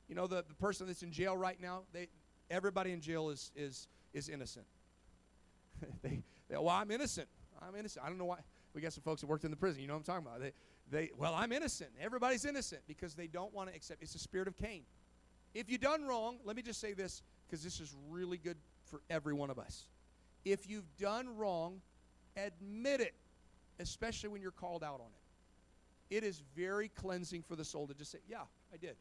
[0.09, 2.07] You know, the, the person that's in jail right now, they,
[2.49, 4.65] everybody in jail is, is, is innocent.
[6.01, 7.27] they, they, well, I'm innocent.
[7.61, 8.05] I'm innocent.
[8.05, 8.39] I don't know why.
[8.73, 9.81] We got some folks that worked in the prison.
[9.81, 10.41] You know what I'm talking about.
[10.41, 10.51] They,
[10.89, 11.91] they, well, I'm innocent.
[12.01, 14.01] Everybody's innocent because they don't want to accept.
[14.01, 14.83] It's the spirit of Cain.
[15.53, 19.01] If you've done wrong, let me just say this because this is really good for
[19.09, 19.87] every one of us.
[20.45, 21.81] If you've done wrong,
[22.37, 23.15] admit it,
[23.79, 26.15] especially when you're called out on it.
[26.15, 28.95] It is very cleansing for the soul to just say, Yeah, I did.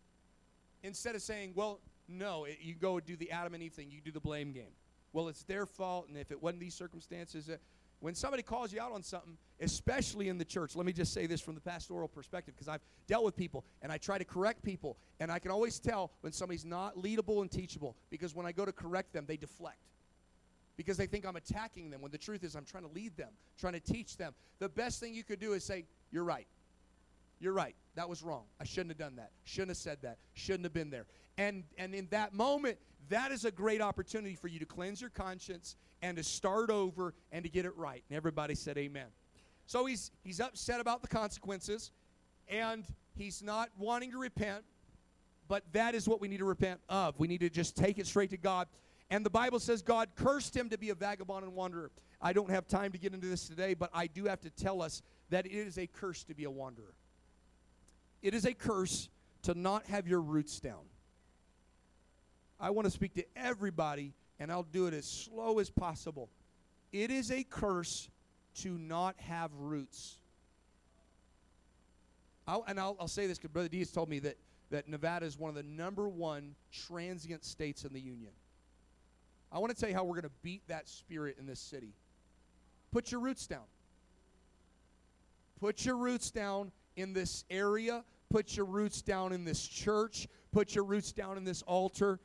[0.82, 4.00] Instead of saying, Well, no, it, you go do the Adam and Eve thing, you
[4.00, 4.72] do the blame game.
[5.12, 7.56] Well, it's their fault, and if it wasn't these circumstances, uh,
[8.00, 11.26] when somebody calls you out on something, especially in the church, let me just say
[11.26, 14.62] this from the pastoral perspective because I've dealt with people and I try to correct
[14.62, 18.52] people, and I can always tell when somebody's not leadable and teachable because when I
[18.52, 19.78] go to correct them, they deflect
[20.76, 23.30] because they think I'm attacking them when the truth is I'm trying to lead them,
[23.58, 24.34] trying to teach them.
[24.58, 26.46] The best thing you could do is say, You're right.
[27.38, 27.74] You're right.
[27.96, 28.44] That was wrong.
[28.60, 29.30] I shouldn't have done that.
[29.44, 30.18] Shouldn't have said that.
[30.32, 31.06] Shouldn't have been there.
[31.38, 35.10] And and in that moment, that is a great opportunity for you to cleanse your
[35.10, 38.02] conscience and to start over and to get it right.
[38.08, 39.06] And everybody said amen.
[39.66, 41.92] So he's he's upset about the consequences
[42.48, 42.84] and
[43.16, 44.64] he's not wanting to repent,
[45.48, 47.18] but that is what we need to repent of.
[47.18, 48.68] We need to just take it straight to God.
[49.10, 51.90] And the Bible says God cursed him to be a vagabond and wanderer.
[52.20, 54.82] I don't have time to get into this today, but I do have to tell
[54.82, 56.94] us that it is a curse to be a wanderer.
[58.22, 59.08] It is a curse
[59.42, 60.82] to not have your roots down.
[62.58, 66.30] I want to speak to everybody, and I'll do it as slow as possible.
[66.92, 68.08] It is a curse
[68.56, 70.18] to not have roots.
[72.46, 74.36] I'll, and I'll, I'll say this because Brother Diaz told me that,
[74.70, 78.32] that Nevada is one of the number one transient states in the Union.
[79.52, 81.92] I want to tell you how we're going to beat that spirit in this city.
[82.92, 83.64] Put your roots down.
[85.60, 88.04] Put your roots down in this area.
[88.30, 90.28] Put your roots down in this church.
[90.52, 92.20] Put your roots down in this altar.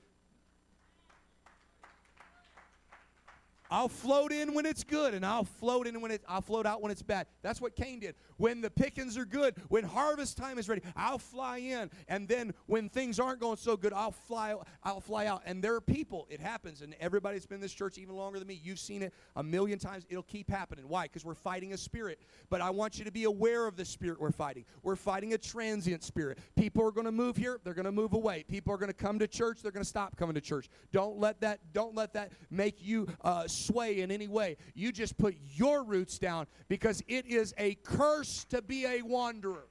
[3.72, 6.82] I'll float in when it's good, and I'll float in when it, I'll float out
[6.82, 7.28] when it's bad.
[7.42, 8.16] That's what Cain did.
[8.36, 12.54] When the pickings are good, when harvest time is ready, I'll fly in, and then
[12.66, 15.44] when things aren't going so good, I'll fly, I'll fly out.
[15.46, 16.28] And there are people.
[16.30, 18.60] It happens, and everybody's been in this church even longer than me.
[18.62, 20.06] You've seen it a million times.
[20.10, 20.90] It'll keep happening.
[20.90, 21.04] Why?
[21.04, 22.20] Because we're fighting a spirit.
[22.50, 24.66] But I want you to be aware of the spirit we're fighting.
[24.84, 26.40] We're fighting a transient spirit.
[26.58, 27.60] People are going to move here.
[27.64, 28.44] They're going to move away.
[28.44, 29.62] People are going to come to church.
[29.62, 30.68] They're going to stop coming to church.
[30.92, 31.60] Don't let that.
[31.72, 33.08] Don't let that make you.
[33.22, 34.58] Uh, sway in any way.
[34.74, 39.68] You just put your roots down because it is a curse to be a wanderer.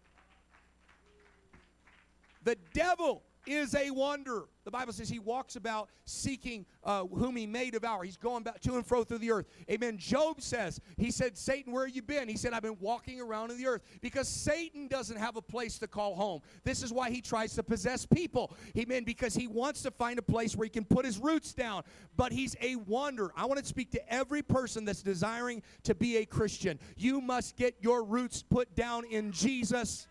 [2.45, 4.45] The devil is a wonder.
[4.65, 8.05] The Bible says he walks about seeking uh, whom he may devour.
[8.05, 9.47] He's going back to and fro through the earth.
[9.71, 9.97] Amen.
[9.99, 12.29] Job says, he said, Satan, where have you been?
[12.29, 15.79] He said, I've been walking around in the earth because Satan doesn't have a place
[15.79, 16.41] to call home.
[16.63, 18.55] This is why he tries to possess people.
[18.77, 19.05] Amen.
[19.05, 21.83] Because he wants to find a place where he can put his roots down.
[22.17, 23.33] But he's a wonder.
[23.37, 26.79] I want to speak to every person that's desiring to be a Christian.
[26.97, 30.07] You must get your roots put down in Jesus.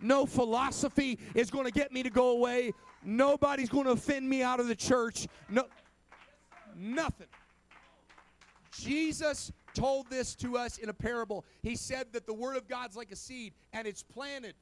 [0.00, 2.72] No philosophy is going to get me to go away.
[3.04, 5.26] Nobody's going to offend me out of the church.
[5.48, 5.64] No,
[6.74, 7.26] nothing.
[8.72, 11.44] Jesus told this to us in a parable.
[11.62, 14.54] He said that the Word of God's like a seed and it's planted.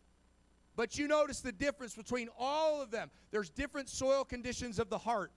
[0.77, 3.11] But you notice the difference between all of them.
[3.31, 5.33] There's different soil conditions of the heart.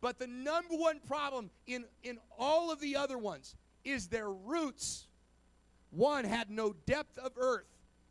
[0.00, 5.06] But the number one problem in, in all of the other ones is their roots.
[5.90, 7.69] One had no depth of earth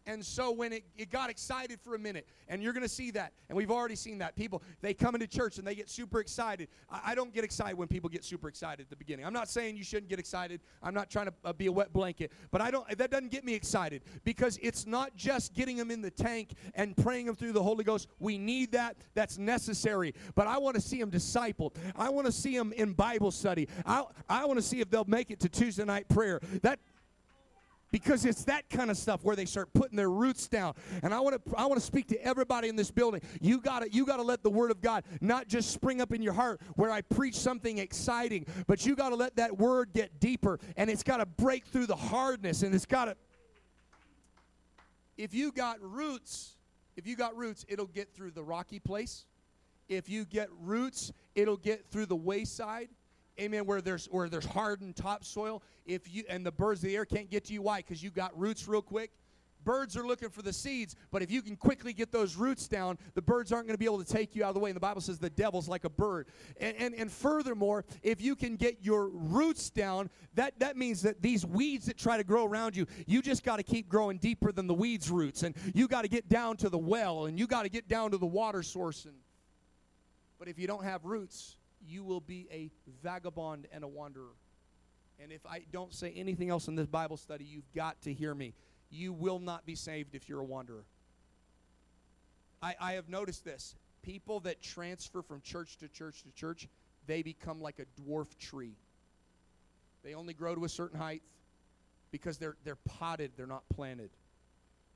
[0.09, 3.11] and so when it, it got excited for a minute, and you're going to see
[3.11, 4.35] that, and we've already seen that.
[4.35, 6.67] People, they come into church and they get super excited.
[6.89, 9.23] I, I, don't get excited when people get super excited at the beginning.
[9.23, 10.61] I'm not saying you shouldn't get excited.
[10.81, 12.89] I'm not trying to uh, be a wet blanket, but I don't.
[12.97, 16.97] That doesn't get me excited because it's not just getting them in the tank and
[16.97, 18.07] praying them through the Holy Ghost.
[18.17, 18.97] We need that.
[19.13, 20.15] That's necessary.
[20.33, 21.75] But I want to see them discipled.
[21.95, 23.67] I want to see them in Bible study.
[23.85, 26.39] I, I want to see if they'll make it to Tuesday night prayer.
[26.63, 26.79] That
[27.91, 30.73] because it's that kind of stuff where they start putting their roots down.
[31.03, 33.21] And i want to i want to speak to everybody in this building.
[33.41, 36.13] You got to you got to let the word of god not just spring up
[36.13, 39.89] in your heart where i preach something exciting but you got to let that word
[39.93, 43.15] get deeper and it's got to break through the hardness and it's got to
[45.17, 46.55] if you got roots
[46.99, 49.25] if you got roots it'll get through the rocky place.
[49.87, 52.89] If you get roots it'll get through the wayside
[53.39, 57.05] amen, where there's where there's hardened topsoil, if you and the birds of the air
[57.05, 57.77] can't get to you, why?
[57.77, 59.11] Because you got roots real quick.
[59.65, 62.97] Birds are looking for the seeds, but if you can quickly get those roots down,
[63.13, 64.69] the birds aren't going to be able to take you out of the way.
[64.69, 66.27] And the Bible says the devil's like a bird.
[66.61, 71.21] And, and, and furthermore, if you can get your roots down, that, that means that
[71.21, 74.53] these weeds that try to grow around you, you just got to keep growing deeper
[74.53, 75.43] than the weeds' roots.
[75.43, 78.11] And you got to get down to the well, and you got to get down
[78.11, 79.03] to the water source.
[79.03, 79.15] And,
[80.39, 82.71] but if you don't have roots, you will be a
[83.03, 84.35] vagabond and a wanderer.
[85.21, 88.33] And if I don't say anything else in this Bible study, you've got to hear
[88.33, 88.53] me.
[88.89, 90.85] You will not be saved if you're a wanderer.
[92.61, 93.75] I, I have noticed this.
[94.01, 96.67] People that transfer from church to church to church,
[97.05, 98.75] they become like a dwarf tree.
[100.03, 101.21] They only grow to a certain height
[102.11, 104.09] because they're, they're potted, they're not planted.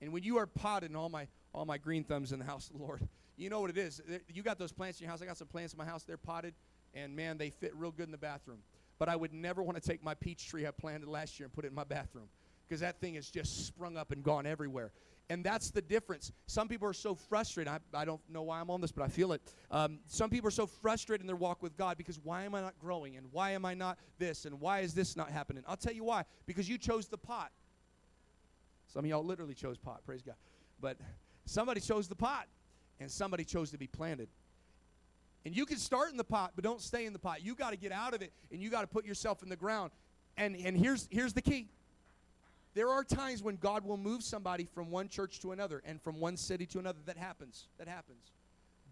[0.02, 2.70] And when you are potted, and all my, all my green thumbs in the house
[2.70, 4.02] of the Lord, you know what it is.
[4.34, 5.22] You got those plants in your house.
[5.22, 6.04] I got some plants in my house.
[6.04, 6.54] They're potted
[6.94, 8.60] and man, they fit real good in the bathroom.
[9.00, 11.54] But I would never want to take my peach tree I planted last year and
[11.54, 12.28] put it in my bathroom
[12.68, 14.92] because that thing has just sprung up and gone everywhere.
[15.30, 16.32] And that's the difference.
[16.48, 17.72] Some people are so frustrated.
[17.72, 19.42] I, I don't know why I'm on this, but I feel it.
[19.72, 22.62] Um, some people are so frustrated in their walk with God because why am I
[22.62, 23.16] not growing?
[23.16, 24.46] And why am I not this?
[24.46, 25.64] And why is this not happening?
[25.68, 26.26] I'll tell you why.
[26.46, 27.52] Because you chose the pot.
[28.94, 30.36] Some of y'all literally chose pot, praise God.
[30.80, 30.98] But
[31.46, 32.48] somebody chose the pot,
[33.00, 34.30] and somebody chose to be planted.
[35.46, 37.44] And you can start in the pot, but don't stay in the pot.
[37.44, 39.56] You got to get out of it and you got to put yourself in the
[39.56, 39.92] ground.
[40.38, 41.68] And and here's here's the key.
[42.76, 46.20] There are times when God will move somebody from one church to another and from
[46.20, 47.00] one city to another.
[47.06, 47.68] That happens.
[47.78, 48.32] That happens.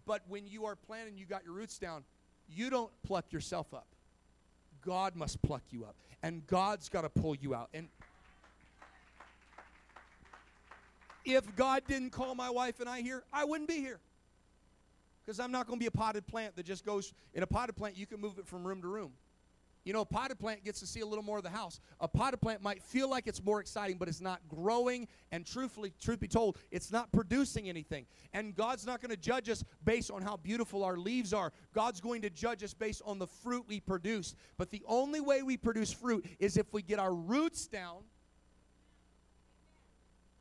[0.06, 2.04] But when you are planting, you got your roots down,
[2.48, 3.86] you don't pluck yourself up.
[4.84, 5.96] God must pluck you up.
[6.22, 7.70] And God's got to pull you out.
[7.74, 7.88] And
[11.24, 14.00] if God didn't call my wife and I here, I wouldn't be here.
[15.24, 17.76] Because I'm not going to be a potted plant that just goes, in a potted
[17.76, 19.12] plant, you can move it from room to room.
[19.84, 21.80] You know, a potted plant gets to see a little more of the house.
[22.00, 25.08] A potted plant might feel like it's more exciting, but it's not growing.
[25.32, 28.06] And truthfully, truth be told, it's not producing anything.
[28.32, 31.52] And God's not going to judge us based on how beautiful our leaves are.
[31.74, 34.36] God's going to judge us based on the fruit we produce.
[34.56, 38.04] But the only way we produce fruit is if we get our roots down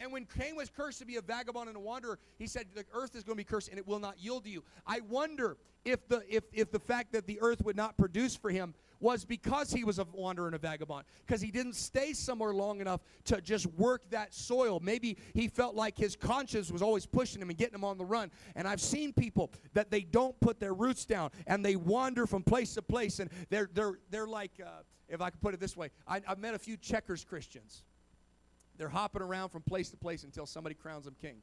[0.01, 2.85] and when Cain was cursed to be a vagabond and a wanderer, he said, The
[2.91, 4.63] earth is going to be cursed and it will not yield to you.
[4.87, 8.49] I wonder if the, if, if the fact that the earth would not produce for
[8.49, 12.53] him was because he was a wanderer and a vagabond, because he didn't stay somewhere
[12.53, 14.79] long enough to just work that soil.
[14.79, 18.05] Maybe he felt like his conscience was always pushing him and getting him on the
[18.05, 18.31] run.
[18.55, 22.43] And I've seen people that they don't put their roots down and they wander from
[22.43, 25.75] place to place, and they're, they're, they're like, uh, if I could put it this
[25.75, 27.83] way, I, I've met a few checkers Christians
[28.81, 31.35] they're hopping around from place to place until somebody crowns them king.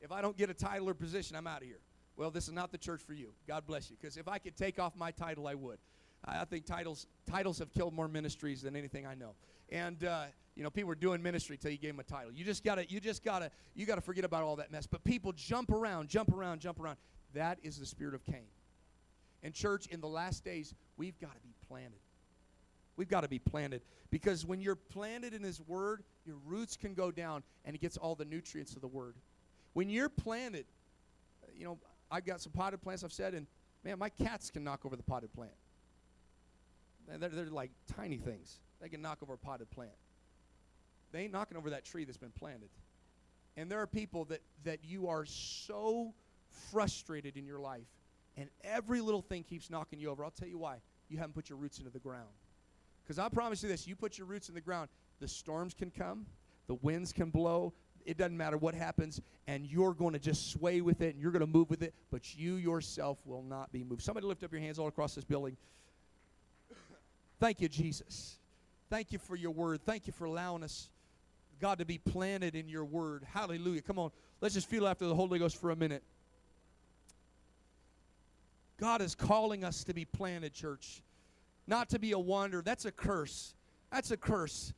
[0.00, 1.78] If I don't get a title or position, I'm out of here.
[2.16, 3.28] Well, this is not the church for you.
[3.46, 3.96] God bless you.
[4.00, 5.78] Because if I could take off my title, I would.
[6.24, 9.36] I think titles titles have killed more ministries than anything I know.
[9.70, 10.24] And uh,
[10.56, 12.32] you know, people were doing ministry till you gave them a title.
[12.32, 14.84] You just gotta, you just gotta, you gotta forget about all that mess.
[14.84, 16.96] But people jump around, jump around, jump around.
[17.34, 18.48] That is the spirit of Cain.
[19.44, 22.00] And church, in the last days, we've got to be planted.
[22.96, 26.94] We've got to be planted because when you're planted in His Word, your roots can
[26.94, 29.16] go down and it gets all the nutrients of the Word.
[29.74, 30.66] When you're planted,
[31.54, 31.78] you know,
[32.10, 33.46] I've got some potted plants I've said, and
[33.84, 35.52] man, my cats can knock over the potted plant.
[37.06, 38.58] They're, they're like tiny things.
[38.80, 39.92] They can knock over a potted plant.
[41.12, 42.68] They ain't knocking over that tree that's been planted.
[43.56, 46.14] And there are people that, that you are so
[46.70, 47.86] frustrated in your life,
[48.36, 50.24] and every little thing keeps knocking you over.
[50.24, 50.78] I'll tell you why.
[51.08, 52.28] You haven't put your roots into the ground.
[53.06, 54.88] Because I promise you this you put your roots in the ground,
[55.20, 56.26] the storms can come,
[56.66, 57.72] the winds can blow,
[58.04, 61.30] it doesn't matter what happens, and you're going to just sway with it and you're
[61.30, 64.02] going to move with it, but you yourself will not be moved.
[64.02, 65.56] Somebody lift up your hands all across this building.
[67.38, 68.38] Thank you, Jesus.
[68.90, 69.82] Thank you for your word.
[69.82, 70.88] Thank you for allowing us,
[71.60, 73.24] God, to be planted in your word.
[73.32, 73.82] Hallelujah.
[73.82, 76.02] Come on, let's just feel after the Holy Ghost for a minute.
[78.78, 81.02] God is calling us to be planted, church,
[81.66, 82.62] not to be a wanderer.
[82.62, 83.54] That's a curse.
[83.90, 84.72] That's a curse.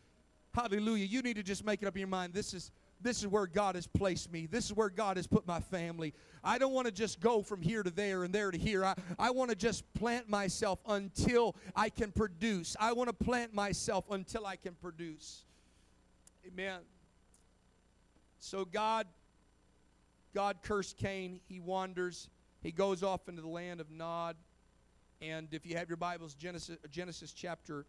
[0.54, 1.04] Hallelujah.
[1.04, 2.34] You need to just make it up in your mind.
[2.34, 2.70] This is
[3.00, 4.46] this is where God has placed me.
[4.46, 6.14] This is where God has put my family.
[6.42, 8.84] I don't want to just go from here to there and there to here.
[8.84, 12.76] I, I want to just plant myself until I can produce.
[12.80, 15.44] I want to plant myself until I can produce.
[16.46, 16.80] Amen.
[18.40, 19.06] So God,
[20.34, 21.40] God cursed Cain.
[21.48, 22.28] He wanders.
[22.62, 24.34] He goes off into the land of Nod.
[25.20, 27.84] And if you have your Bibles, Genesis, Genesis chapter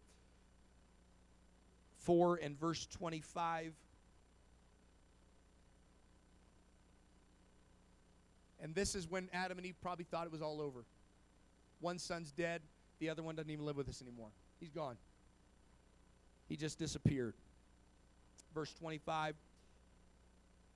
[2.00, 3.72] 4 and verse 25.
[8.62, 10.84] And this is when Adam and Eve probably thought it was all over.
[11.80, 12.62] One son's dead,
[12.98, 14.28] the other one doesn't even live with us anymore.
[14.58, 14.96] He's gone.
[16.48, 17.34] He just disappeared.
[18.54, 19.36] Verse 25.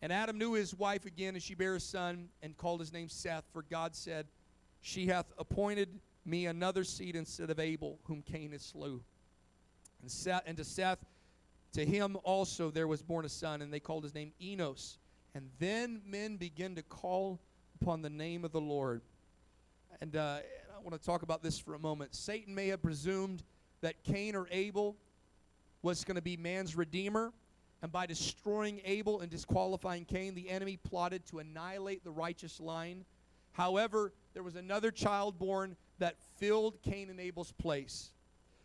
[0.03, 3.09] And Adam knew his wife again, and she bare a son, and called his name
[3.09, 4.27] Seth, for God said,
[4.83, 5.89] She hath appointed
[6.27, 9.03] me another seed instead of Abel, whom Cain slew.
[10.01, 11.05] And, Seth, and to Seth,
[11.73, 14.99] to him also there was born a son, and they called his name Enos.
[15.35, 17.41] And then men began to call
[17.81, 19.03] upon the name of the Lord.
[20.01, 20.39] And uh,
[20.77, 22.15] I want to talk about this for a moment.
[22.15, 23.43] Satan may have presumed
[23.81, 24.97] that Cain or Abel
[25.83, 27.33] was going to be man's redeemer.
[27.83, 33.05] And by destroying Abel and disqualifying Cain, the enemy plotted to annihilate the righteous line.
[33.55, 38.13] However, there was another child born that filled Cain and Abel's place.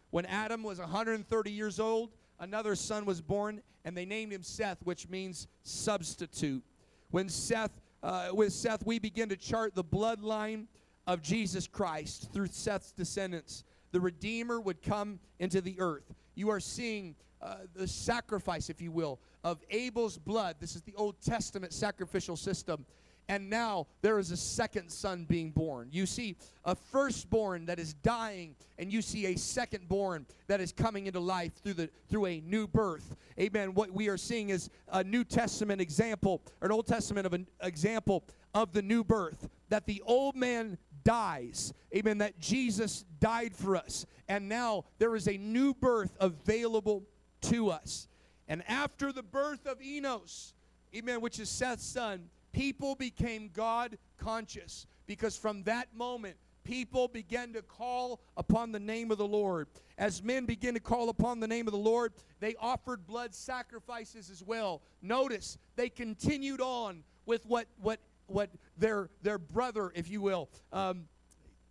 [0.10, 4.80] When Adam was 130 years old, another son was born, and they named him Seth,
[4.84, 6.64] which means substitute.
[7.12, 10.66] When Seth uh, with Seth, we begin to chart the bloodline
[11.06, 13.64] of Jesus Christ through Seth's descendants.
[13.92, 16.14] The Redeemer would come into the earth.
[16.34, 20.56] You are seeing uh, the sacrifice, if you will, of Abel's blood.
[20.60, 22.86] This is the Old Testament sacrificial system
[23.30, 25.88] and now there is a second son being born.
[25.92, 31.06] You see a firstborn that is dying, and you see a secondborn that is coming
[31.06, 33.16] into life through the through a new birth.
[33.40, 33.76] Amen.
[33.76, 37.48] What we are seeing is a New Testament example, or an Old Testament of an
[37.62, 38.26] example
[38.56, 39.48] of the new birth.
[39.70, 41.72] That the old man dies.
[41.96, 42.18] Amen.
[42.18, 44.08] That Jesus died for us.
[44.28, 47.04] And now there is a new birth available
[47.42, 48.08] to us.
[48.48, 50.56] And after the birth of Enos,
[50.96, 56.36] amen, which is Seth's son, people became God conscious because from that moment,
[56.66, 59.70] people began to call upon the name of the Lord.
[59.98, 64.30] As men began to call upon the name of the Lord, they offered blood sacrifices
[64.30, 64.82] as well.
[65.02, 71.06] Notice they continued on with what what what their their brother, if you will, um,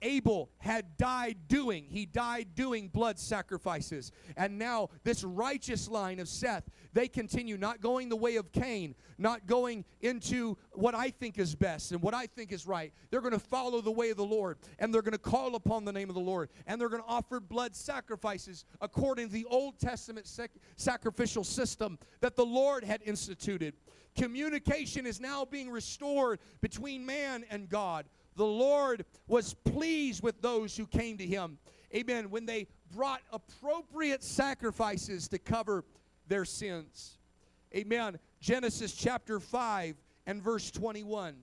[0.02, 1.86] Abel had died doing.
[1.88, 4.12] He died doing blood sacrifices.
[4.36, 8.94] And now, this righteous line of Seth, they continue not going the way of Cain,
[9.18, 12.92] not going into what I think is best and what I think is right.
[13.10, 15.84] They're going to follow the way of the Lord, and they're going to call upon
[15.84, 19.46] the name of the Lord, and they're going to offer blood sacrifices according to the
[19.46, 23.74] Old Testament sac- sacrificial system that the Lord had instituted.
[24.16, 28.06] Communication is now being restored between man and God
[28.38, 31.58] the Lord was pleased with those who came to him.
[31.94, 32.30] Amen.
[32.30, 35.84] When they brought appropriate sacrifices to cover
[36.28, 37.18] their sins.
[37.74, 38.18] Amen.
[38.40, 41.34] Genesis chapter 5 and verse 21.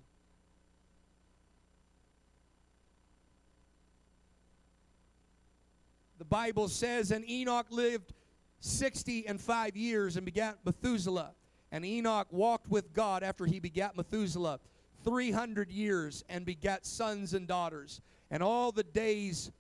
[6.18, 8.14] The Bible says, And Enoch lived
[8.62, 11.34] 60 and 5 years and begat Methuselah.
[11.74, 14.62] And Enoch walked with God after he begat Methuselah
[15.06, 18.02] 300 years and begat sons and daughters.
[18.32, 19.52] And all the days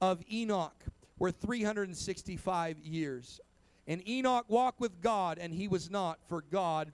[0.00, 0.82] of Enoch
[1.18, 3.40] were 365 years.
[3.86, 6.90] And Enoch walked with God, and he was not, for God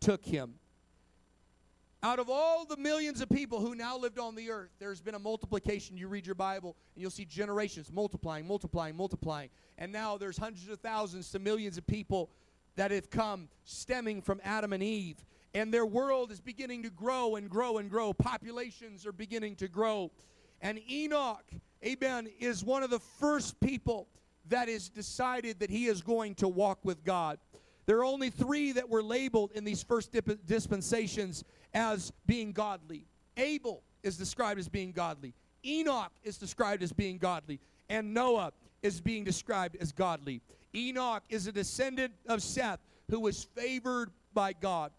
[0.00, 0.54] took him.
[2.04, 5.14] Out of all the millions of people who now lived on the earth, there's been
[5.14, 5.96] a multiplication.
[5.96, 9.50] You read your Bible, and you'll see generations multiplying, multiplying, multiplying.
[9.78, 12.30] And now there's hundreds of thousands to millions of people
[12.74, 15.24] that have come stemming from Adam and Eve.
[15.54, 18.12] And their world is beginning to grow and grow and grow.
[18.12, 20.10] Populations are beginning to grow.
[20.60, 21.44] And Enoch,
[21.84, 24.08] amen, is one of the first people
[24.48, 27.38] that is decided that he is going to walk with God.
[27.86, 31.44] There are only three that were labeled in these first dip- dispensations
[31.74, 33.06] as being godly.
[33.36, 35.34] Abel is described as being godly.
[35.64, 37.60] Enoch is described as being godly.
[37.88, 40.40] And Noah is being described as godly.
[40.74, 42.80] Enoch is a descendant of Seth
[43.10, 44.92] who was favored by God.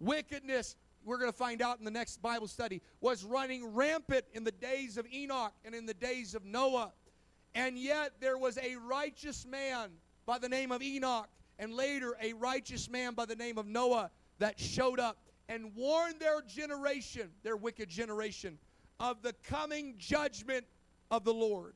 [0.00, 4.44] Wickedness, we're going to find out in the next Bible study, was running rampant in
[4.44, 6.92] the days of Enoch and in the days of Noah.
[7.54, 9.90] And yet there was a righteous man
[10.26, 11.28] by the name of Enoch
[11.58, 15.16] and later a righteous man by the name of Noah that showed up
[15.48, 18.58] and warned their generation, their wicked generation,
[18.98, 20.66] of the coming judgment
[21.10, 21.74] of the Lord.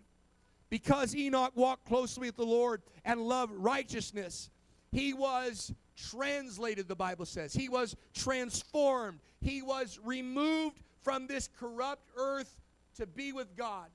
[0.69, 4.51] Because Enoch walked closely with the Lord and loved righteousness,
[4.93, 5.73] he was
[6.11, 7.53] translated, the Bible says.
[7.53, 9.21] He was transformed.
[9.41, 12.61] He was removed from this corrupt earth
[12.97, 13.89] to be with God.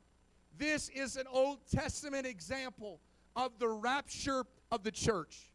[0.57, 2.99] This is an Old Testament example
[3.35, 5.51] of the rapture of the church.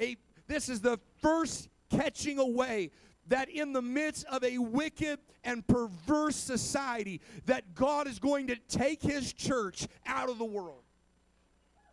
[0.00, 0.16] A,
[0.46, 2.90] this is the first catching away
[3.28, 8.56] that in the midst of a wicked and perverse society that God is going to
[8.68, 10.82] take his church out of the world.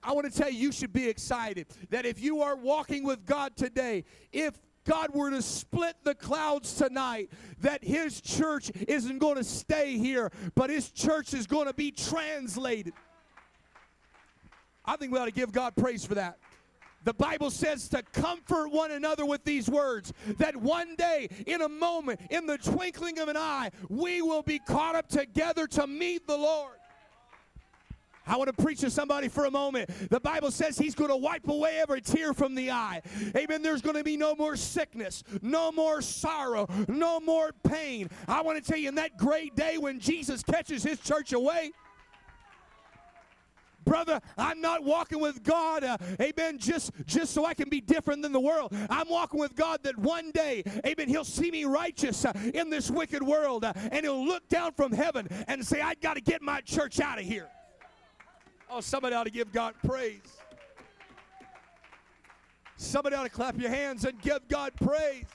[0.02, 3.26] I want to tell you you should be excited that if you are walking with
[3.26, 7.30] God today, if God were to split the clouds tonight,
[7.60, 11.92] that His church isn't going to stay here, but His church is going to be
[11.92, 12.94] translated.
[14.86, 16.40] I think we ought to give God praise for that.
[17.04, 21.70] The Bible says to comfort one another with these words that one day, in a
[21.70, 26.28] moment, in the twinkling of an eye, we will be caught up together to meet
[26.28, 26.79] the Lord.
[28.30, 29.90] I want to preach to somebody for a moment.
[30.10, 33.02] The Bible says He's going to wipe away every tear from the eye.
[33.36, 33.62] Amen.
[33.62, 38.10] There's going to be no more sickness, no more sorrow, no more pain.
[38.28, 41.72] I want to tell you, in that great day when Jesus catches His church away,
[43.84, 48.22] brother, I'm not walking with God, uh, amen, just, just so I can be different
[48.22, 48.74] than the world.
[48.90, 52.92] I'm walking with God that one day, amen, He'll see me righteous uh, in this
[52.92, 56.44] wicked world uh, and He'll look down from heaven and say, I got to get
[56.44, 57.50] my church out of here.
[58.72, 60.22] Oh, somebody ought to give God praise.
[62.78, 65.26] Somebody ought to clap your hands and give God praise.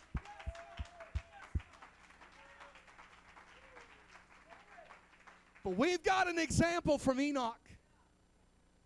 [5.64, 7.59] But we've got an example from Enoch.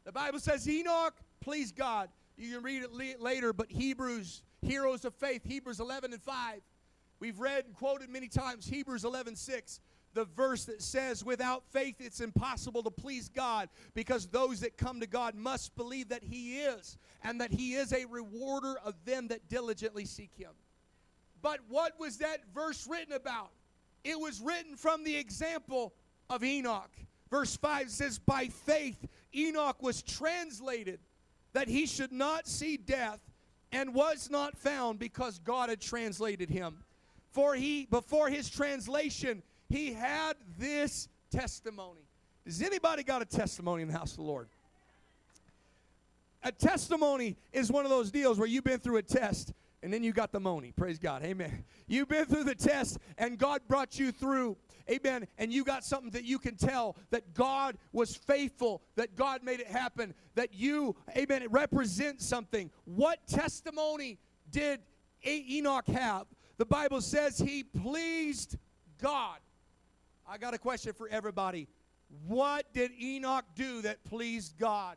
[0.04, 2.08] The Bible says Enoch pleased God.
[2.38, 6.60] You can read it later, but Hebrews, heroes of faith, Hebrews 11 and 5.
[7.20, 9.80] We've read and quoted many times Hebrews 11 6
[10.18, 14.98] the verse that says, Without faith, it's impossible to please God because those that come
[14.98, 19.28] to God must believe that He is and that He is a rewarder of them
[19.28, 20.50] that diligently seek Him.
[21.40, 23.50] But what was that verse written about?
[24.02, 25.94] It was written from the example
[26.28, 26.90] of Enoch.
[27.30, 30.98] Verse 5 says, By faith, Enoch was translated
[31.52, 33.20] that he should not see death
[33.70, 36.82] and was not found because God had translated him.
[37.30, 42.08] For he, before his translation, he had this testimony.
[42.44, 44.48] Does anybody got a testimony in the house of the Lord?
[46.42, 49.52] A testimony is one of those deals where you've been through a test
[49.82, 50.72] and then you got the money.
[50.74, 51.22] Praise God.
[51.22, 51.64] Amen.
[51.86, 54.56] You've been through the test and God brought you through.
[54.90, 55.26] Amen.
[55.36, 59.60] And you got something that you can tell that God was faithful, that God made
[59.60, 62.70] it happen, that you, amen, it represents something.
[62.86, 64.18] What testimony
[64.50, 64.80] did
[65.26, 66.26] Enoch have?
[66.56, 68.56] The Bible says he pleased
[69.00, 69.38] God.
[70.30, 71.68] I got a question for everybody.
[72.26, 74.96] What did Enoch do that pleased God?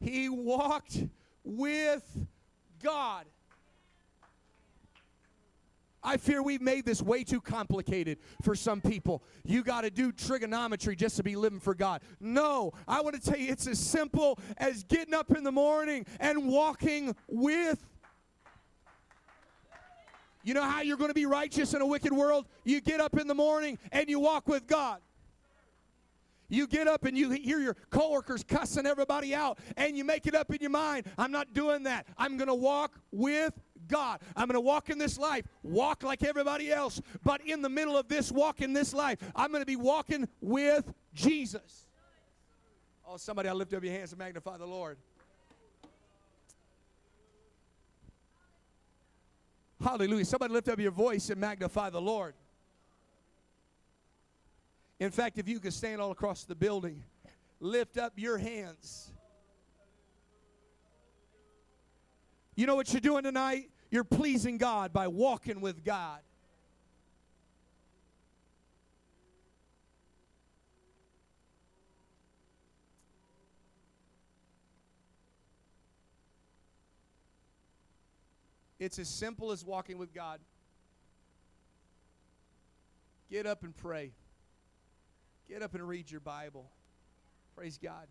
[0.00, 1.02] He walked
[1.44, 2.26] with
[2.82, 3.26] God.
[6.02, 9.22] I fear we've made this way too complicated for some people.
[9.44, 12.00] You got to do trigonometry just to be living for God.
[12.20, 16.06] No, I want to tell you it's as simple as getting up in the morning
[16.18, 17.84] and walking with
[20.42, 22.46] you know how you're going to be righteous in a wicked world?
[22.64, 25.00] You get up in the morning and you walk with God.
[26.50, 30.34] You get up and you hear your coworkers cussing everybody out, and you make it
[30.34, 32.06] up in your mind I'm not doing that.
[32.18, 33.54] I'm going to walk with
[33.86, 34.20] God.
[34.36, 37.96] I'm going to walk in this life, walk like everybody else, but in the middle
[37.96, 41.86] of this walk in this life, I'm going to be walking with Jesus.
[43.06, 44.98] Oh, somebody, I lift up your hands and magnify the Lord.
[49.82, 50.24] Hallelujah.
[50.24, 52.34] Somebody lift up your voice and magnify the Lord.
[54.98, 57.02] In fact, if you could stand all across the building,
[57.58, 59.10] lift up your hands.
[62.54, 63.70] You know what you're doing tonight?
[63.90, 66.20] You're pleasing God by walking with God.
[78.80, 80.40] It's as simple as walking with God.
[83.30, 84.12] Get up and pray.
[85.48, 86.70] Get up and read your Bible.
[87.54, 88.08] Praise God.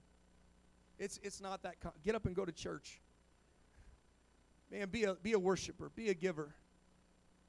[1.00, 1.82] It's, it's not that.
[1.82, 3.02] Con- Get up and go to church.
[4.72, 6.54] Man, be a, be a worshiper, be a giver.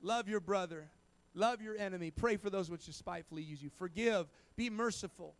[0.00, 0.88] Love your brother,
[1.34, 2.10] love your enemy.
[2.10, 3.68] Pray for those which despitefully use you.
[3.76, 5.34] Forgive, be merciful.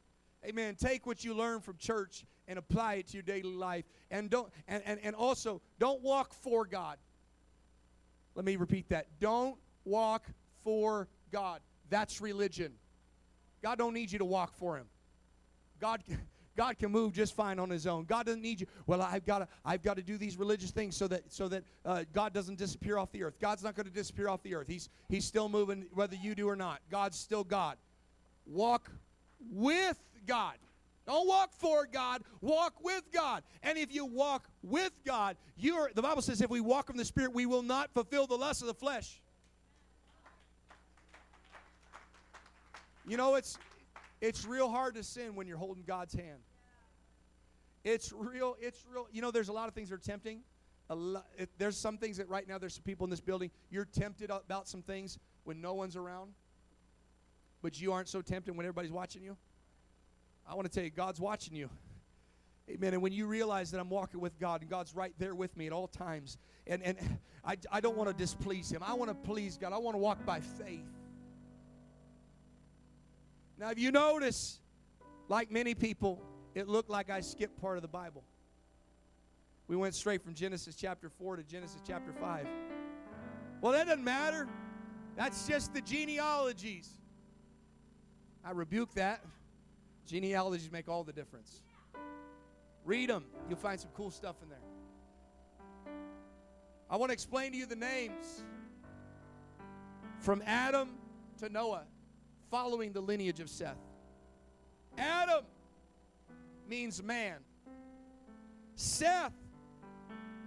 [0.44, 0.74] Amen.
[0.74, 3.84] Take what you learn from church and apply it to your daily life.
[4.10, 6.98] And don't and, and, and also don't walk for God.
[8.34, 9.06] Let me repeat that.
[9.20, 10.26] Don't walk
[10.62, 11.60] for God.
[11.88, 12.72] That's religion.
[13.62, 14.86] God don't need you to walk for him.
[15.80, 16.02] God
[16.56, 18.04] God can move just fine on his own.
[18.04, 18.66] God doesn't need you.
[18.86, 21.64] Well, I've got to I've got to do these religious things so that so that
[21.84, 23.38] uh, God doesn't disappear off the earth.
[23.40, 24.68] God's not going to disappear off the earth.
[24.68, 26.80] He's he's still moving whether you do or not.
[26.90, 27.76] God's still God.
[28.46, 28.90] Walk
[29.50, 30.56] with God.
[31.10, 33.42] Don't walk for God, walk with God.
[33.64, 37.04] And if you walk with God, you're the Bible says if we walk in the
[37.04, 39.20] Spirit, we will not fulfill the lust of the flesh.
[43.08, 43.58] You know, it's
[44.20, 46.38] it's real hard to sin when you're holding God's hand.
[47.82, 49.08] It's real, it's real.
[49.10, 50.42] You know, there's a lot of things that are tempting.
[51.36, 54.30] It, there's some things that right now there's some people in this building, you're tempted
[54.30, 56.34] about some things when no one's around,
[57.62, 59.36] but you aren't so tempted when everybody's watching you.
[60.50, 61.70] I want to tell you, God's watching you.
[62.68, 62.92] Amen.
[62.92, 65.68] And when you realize that I'm walking with God and God's right there with me
[65.68, 66.98] at all times, and, and
[67.44, 69.72] I, I don't want to displease Him, I want to please God.
[69.72, 70.84] I want to walk by faith.
[73.58, 74.58] Now, if you notice,
[75.28, 76.20] like many people,
[76.56, 78.24] it looked like I skipped part of the Bible.
[79.68, 82.46] We went straight from Genesis chapter 4 to Genesis chapter 5.
[83.60, 84.48] Well, that doesn't matter.
[85.16, 86.90] That's just the genealogies.
[88.44, 89.22] I rebuke that.
[90.10, 91.62] Genealogies make all the difference.
[92.84, 94.58] Read them, you'll find some cool stuff in there.
[96.90, 98.42] I want to explain to you the names
[100.18, 100.88] from Adam
[101.38, 101.84] to Noah
[102.50, 103.78] following the lineage of Seth.
[104.98, 105.44] Adam
[106.68, 107.36] means man.
[108.74, 109.32] Seth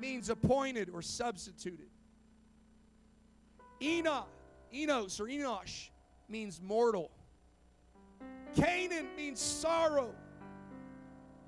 [0.01, 1.87] means appointed or substituted.
[3.81, 4.27] Enoch,
[4.73, 5.87] Enos or Enosh
[6.27, 7.11] means mortal.
[8.55, 10.13] Cainan means sorrow.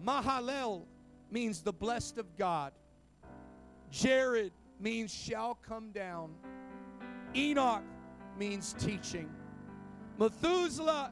[0.03, 0.85] Mahalel
[1.31, 2.73] means the blessed of God.
[3.91, 6.31] Jared means shall come down.
[7.35, 7.83] Enoch
[8.37, 9.29] means teaching.
[10.17, 11.11] Methuselah,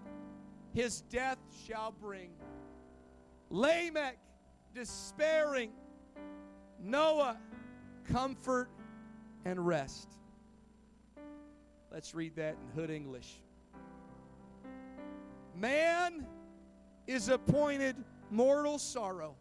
[0.73, 1.37] his death
[1.67, 2.31] shall bring.
[3.49, 4.17] Lamech,
[4.73, 5.71] despairing.
[6.81, 7.37] Noah,
[8.11, 8.69] comfort
[9.45, 10.09] and rest.
[11.91, 13.42] Let's read that in Hood English.
[15.55, 16.25] Man
[17.07, 17.95] is appointed
[18.31, 19.35] mortal sorrow,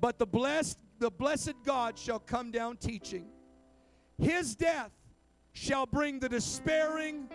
[0.00, 3.26] but the blessed, the blessed God shall come down teaching.
[4.18, 4.92] His death
[5.52, 7.28] shall bring the despairing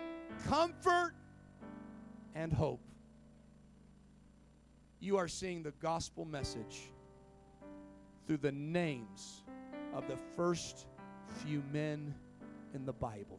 [0.48, 1.14] comfort
[2.34, 2.80] and hope.
[5.00, 6.90] You are seeing the gospel message
[8.26, 9.42] through the names
[9.92, 10.86] of the first
[11.44, 12.14] few men
[12.74, 13.38] in the Bible.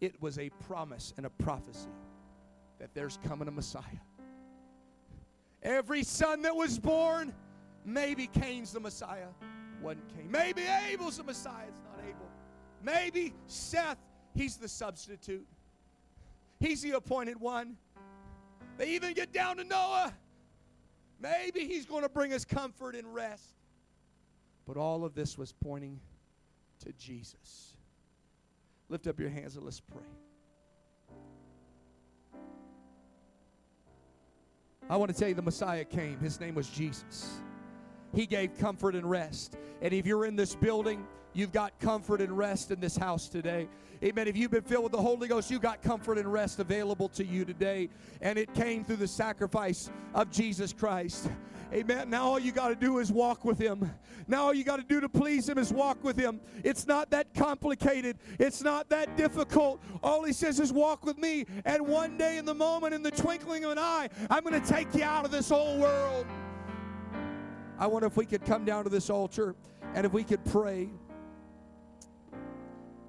[0.00, 1.88] It was a promise and a prophecy
[2.84, 3.82] that there's coming a Messiah.
[5.62, 7.32] Every son that was born,
[7.86, 9.28] maybe Cain's the Messiah,
[9.80, 10.30] wasn't Cain.
[10.30, 12.28] Maybe Abel's the Messiah, it's not Abel.
[12.82, 13.96] Maybe Seth
[14.34, 15.46] He's the substitute,
[16.60, 17.78] He's the appointed one.
[18.76, 20.12] They even get down to Noah.
[21.18, 23.54] Maybe He's going to bring us comfort and rest.
[24.66, 26.00] But all of this was pointing
[26.80, 27.76] to Jesus.
[28.90, 30.02] Lift up your hands and let's pray.
[34.90, 36.18] I want to tell you the Messiah came.
[36.18, 37.40] His name was Jesus.
[38.14, 39.56] He gave comfort and rest.
[39.82, 43.68] And if you're in this building, you've got comfort and rest in this house today.
[44.02, 44.28] Amen.
[44.28, 47.24] If you've been filled with the Holy Ghost, you got comfort and rest available to
[47.24, 47.88] you today.
[48.20, 51.28] And it came through the sacrifice of Jesus Christ.
[51.74, 52.08] Amen.
[52.08, 53.90] Now all you got to do is walk with Him.
[54.28, 56.40] Now all you got to do to please Him is walk with Him.
[56.62, 59.82] It's not that complicated, it's not that difficult.
[60.02, 61.46] All He says is walk with me.
[61.64, 64.66] And one day, in the moment, in the twinkling of an eye, I'm going to
[64.66, 66.26] take you out of this whole world.
[67.76, 69.56] I wonder if we could come down to this altar
[69.94, 70.90] and if we could pray.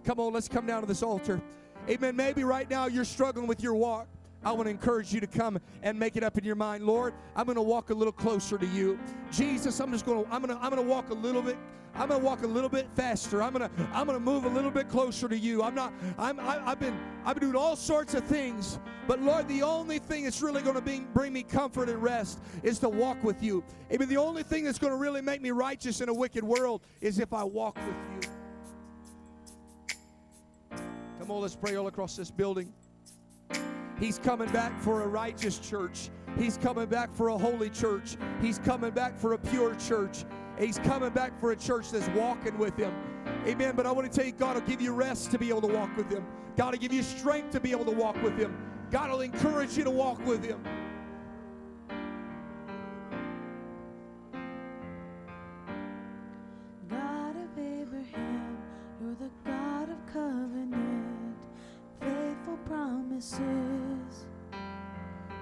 [0.04, 1.40] Come on, let's come down to this altar.
[1.88, 2.16] Amen.
[2.16, 4.08] Maybe right now you're struggling with your walk.
[4.46, 6.86] I want to encourage you to come and make it up in your mind.
[6.86, 9.00] Lord, I'm going to walk a little closer to you.
[9.32, 11.58] Jesus, I'm just going to I'm going to I'm going to walk a little bit
[11.96, 13.42] I'm going to walk a little bit faster.
[13.42, 15.64] I'm going to I'm going to move a little bit closer to you.
[15.64, 19.48] I'm not I'm I, I've been I've been doing all sorts of things, but Lord,
[19.48, 22.90] the only thing that's really going to bring, bring me comfort and rest is to
[22.90, 23.64] walk with you.
[23.92, 24.10] Amen.
[24.10, 27.18] The only thing that's going to really make me righteous in a wicked world is
[27.18, 28.30] if I walk with you.
[31.20, 32.72] Come on, let's pray all across this building.
[34.00, 36.10] He's coming back for a righteous church.
[36.38, 38.18] He's coming back for a holy church.
[38.42, 40.26] He's coming back for a pure church.
[40.60, 42.94] He's coming back for a church that's walking with Him.
[43.48, 43.76] Amen.
[43.76, 45.68] But I want to tell you, God will give you rest to be able to
[45.68, 46.26] walk with Him.
[46.58, 48.56] God will give you strength to be able to walk with Him.
[48.92, 50.62] God will encourage you to walk with Him.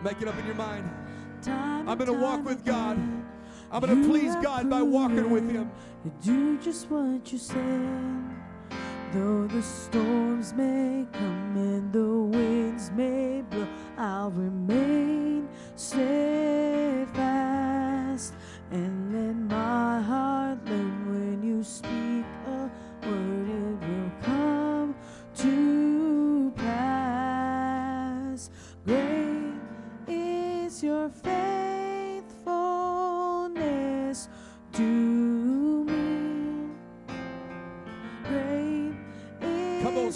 [0.03, 0.89] Make it up in your mind.
[1.47, 2.97] I'm going to walk with God.
[3.71, 5.71] I'm going to please God by walking with Him.
[6.03, 8.19] You do just what you said.
[9.13, 15.47] Though the storms may come and the winds may blow, I'll remain
[15.77, 17.13] steadfast
[18.71, 22.25] and let my heart learn when you speak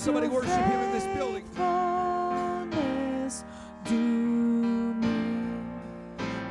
[0.08, 1.44] somebody worship Him in this building.
[1.44, 3.44] faithfulness
[3.84, 5.60] to me.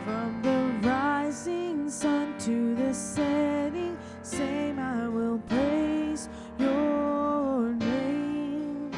[0.04, 6.28] From the rising sun to the setting, same I will praise
[6.58, 8.90] your name.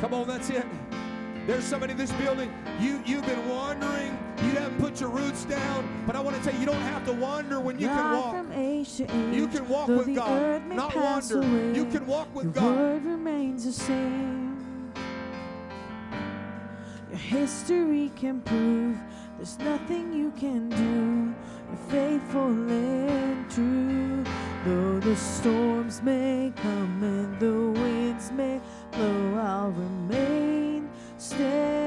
[0.00, 0.64] Come on, that's it.
[1.46, 2.52] There's somebody in this building.
[2.80, 4.18] You you've been wandering.
[4.42, 5.88] You haven't put your roots down.
[6.06, 8.36] But I want to tell you, you don't have to wander when you can walk.
[8.36, 11.38] from age age, You can walk with God, not wander.
[11.38, 12.76] Away, You can walk with God.
[12.76, 14.92] word remains the same.
[17.10, 18.98] Your history can prove
[19.36, 21.34] there's nothing you can do.
[21.68, 24.24] You're faithful and true.
[24.64, 28.60] Though the storms may come and the winds may
[28.92, 30.43] blow, I'll remain
[31.24, 31.83] steadfast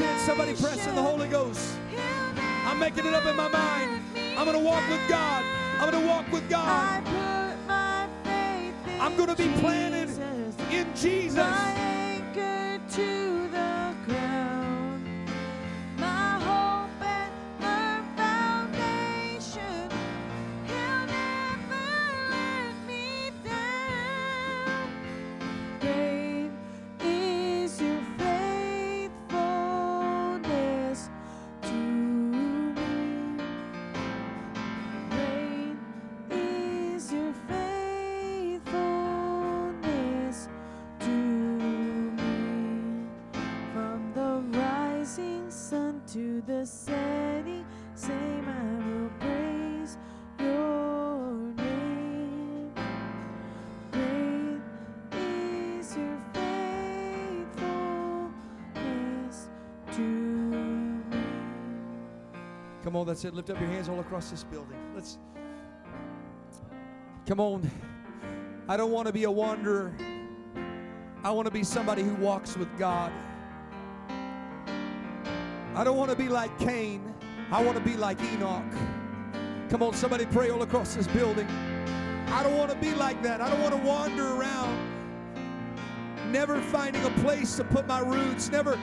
[0.00, 0.26] That's it.
[0.26, 1.76] Somebody press in the Holy Ghost.
[2.64, 4.02] I'm making it up in my mind.
[4.36, 5.44] I'm going to walk with God.
[5.78, 7.02] I'm going to walk with God.
[7.06, 10.08] I put my faith in I'm going to be planted
[10.70, 11.89] in Jesus.
[63.00, 63.34] On, that's it.
[63.34, 64.78] Lift up your hands all across this building.
[64.94, 65.18] Let's.
[67.26, 67.70] Come on.
[68.68, 69.92] I don't want to be a wanderer.
[71.22, 73.12] I want to be somebody who walks with God.
[75.74, 77.14] I don't want to be like Cain.
[77.50, 78.62] I want to be like Enoch.
[79.68, 81.46] Come on, somebody pray all across this building.
[82.28, 83.40] I don't want to be like that.
[83.40, 84.78] I don't want to wander around,
[86.30, 88.78] never finding a place to put my roots, never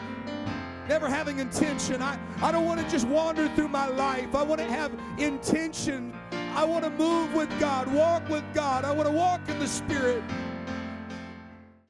[0.87, 2.01] never having intention.
[2.01, 4.33] I, I don't want to just wander through my life.
[4.33, 6.13] I want to have intention.
[6.55, 8.85] I want to move with God, walk with God.
[8.85, 10.23] I want to walk in the Spirit.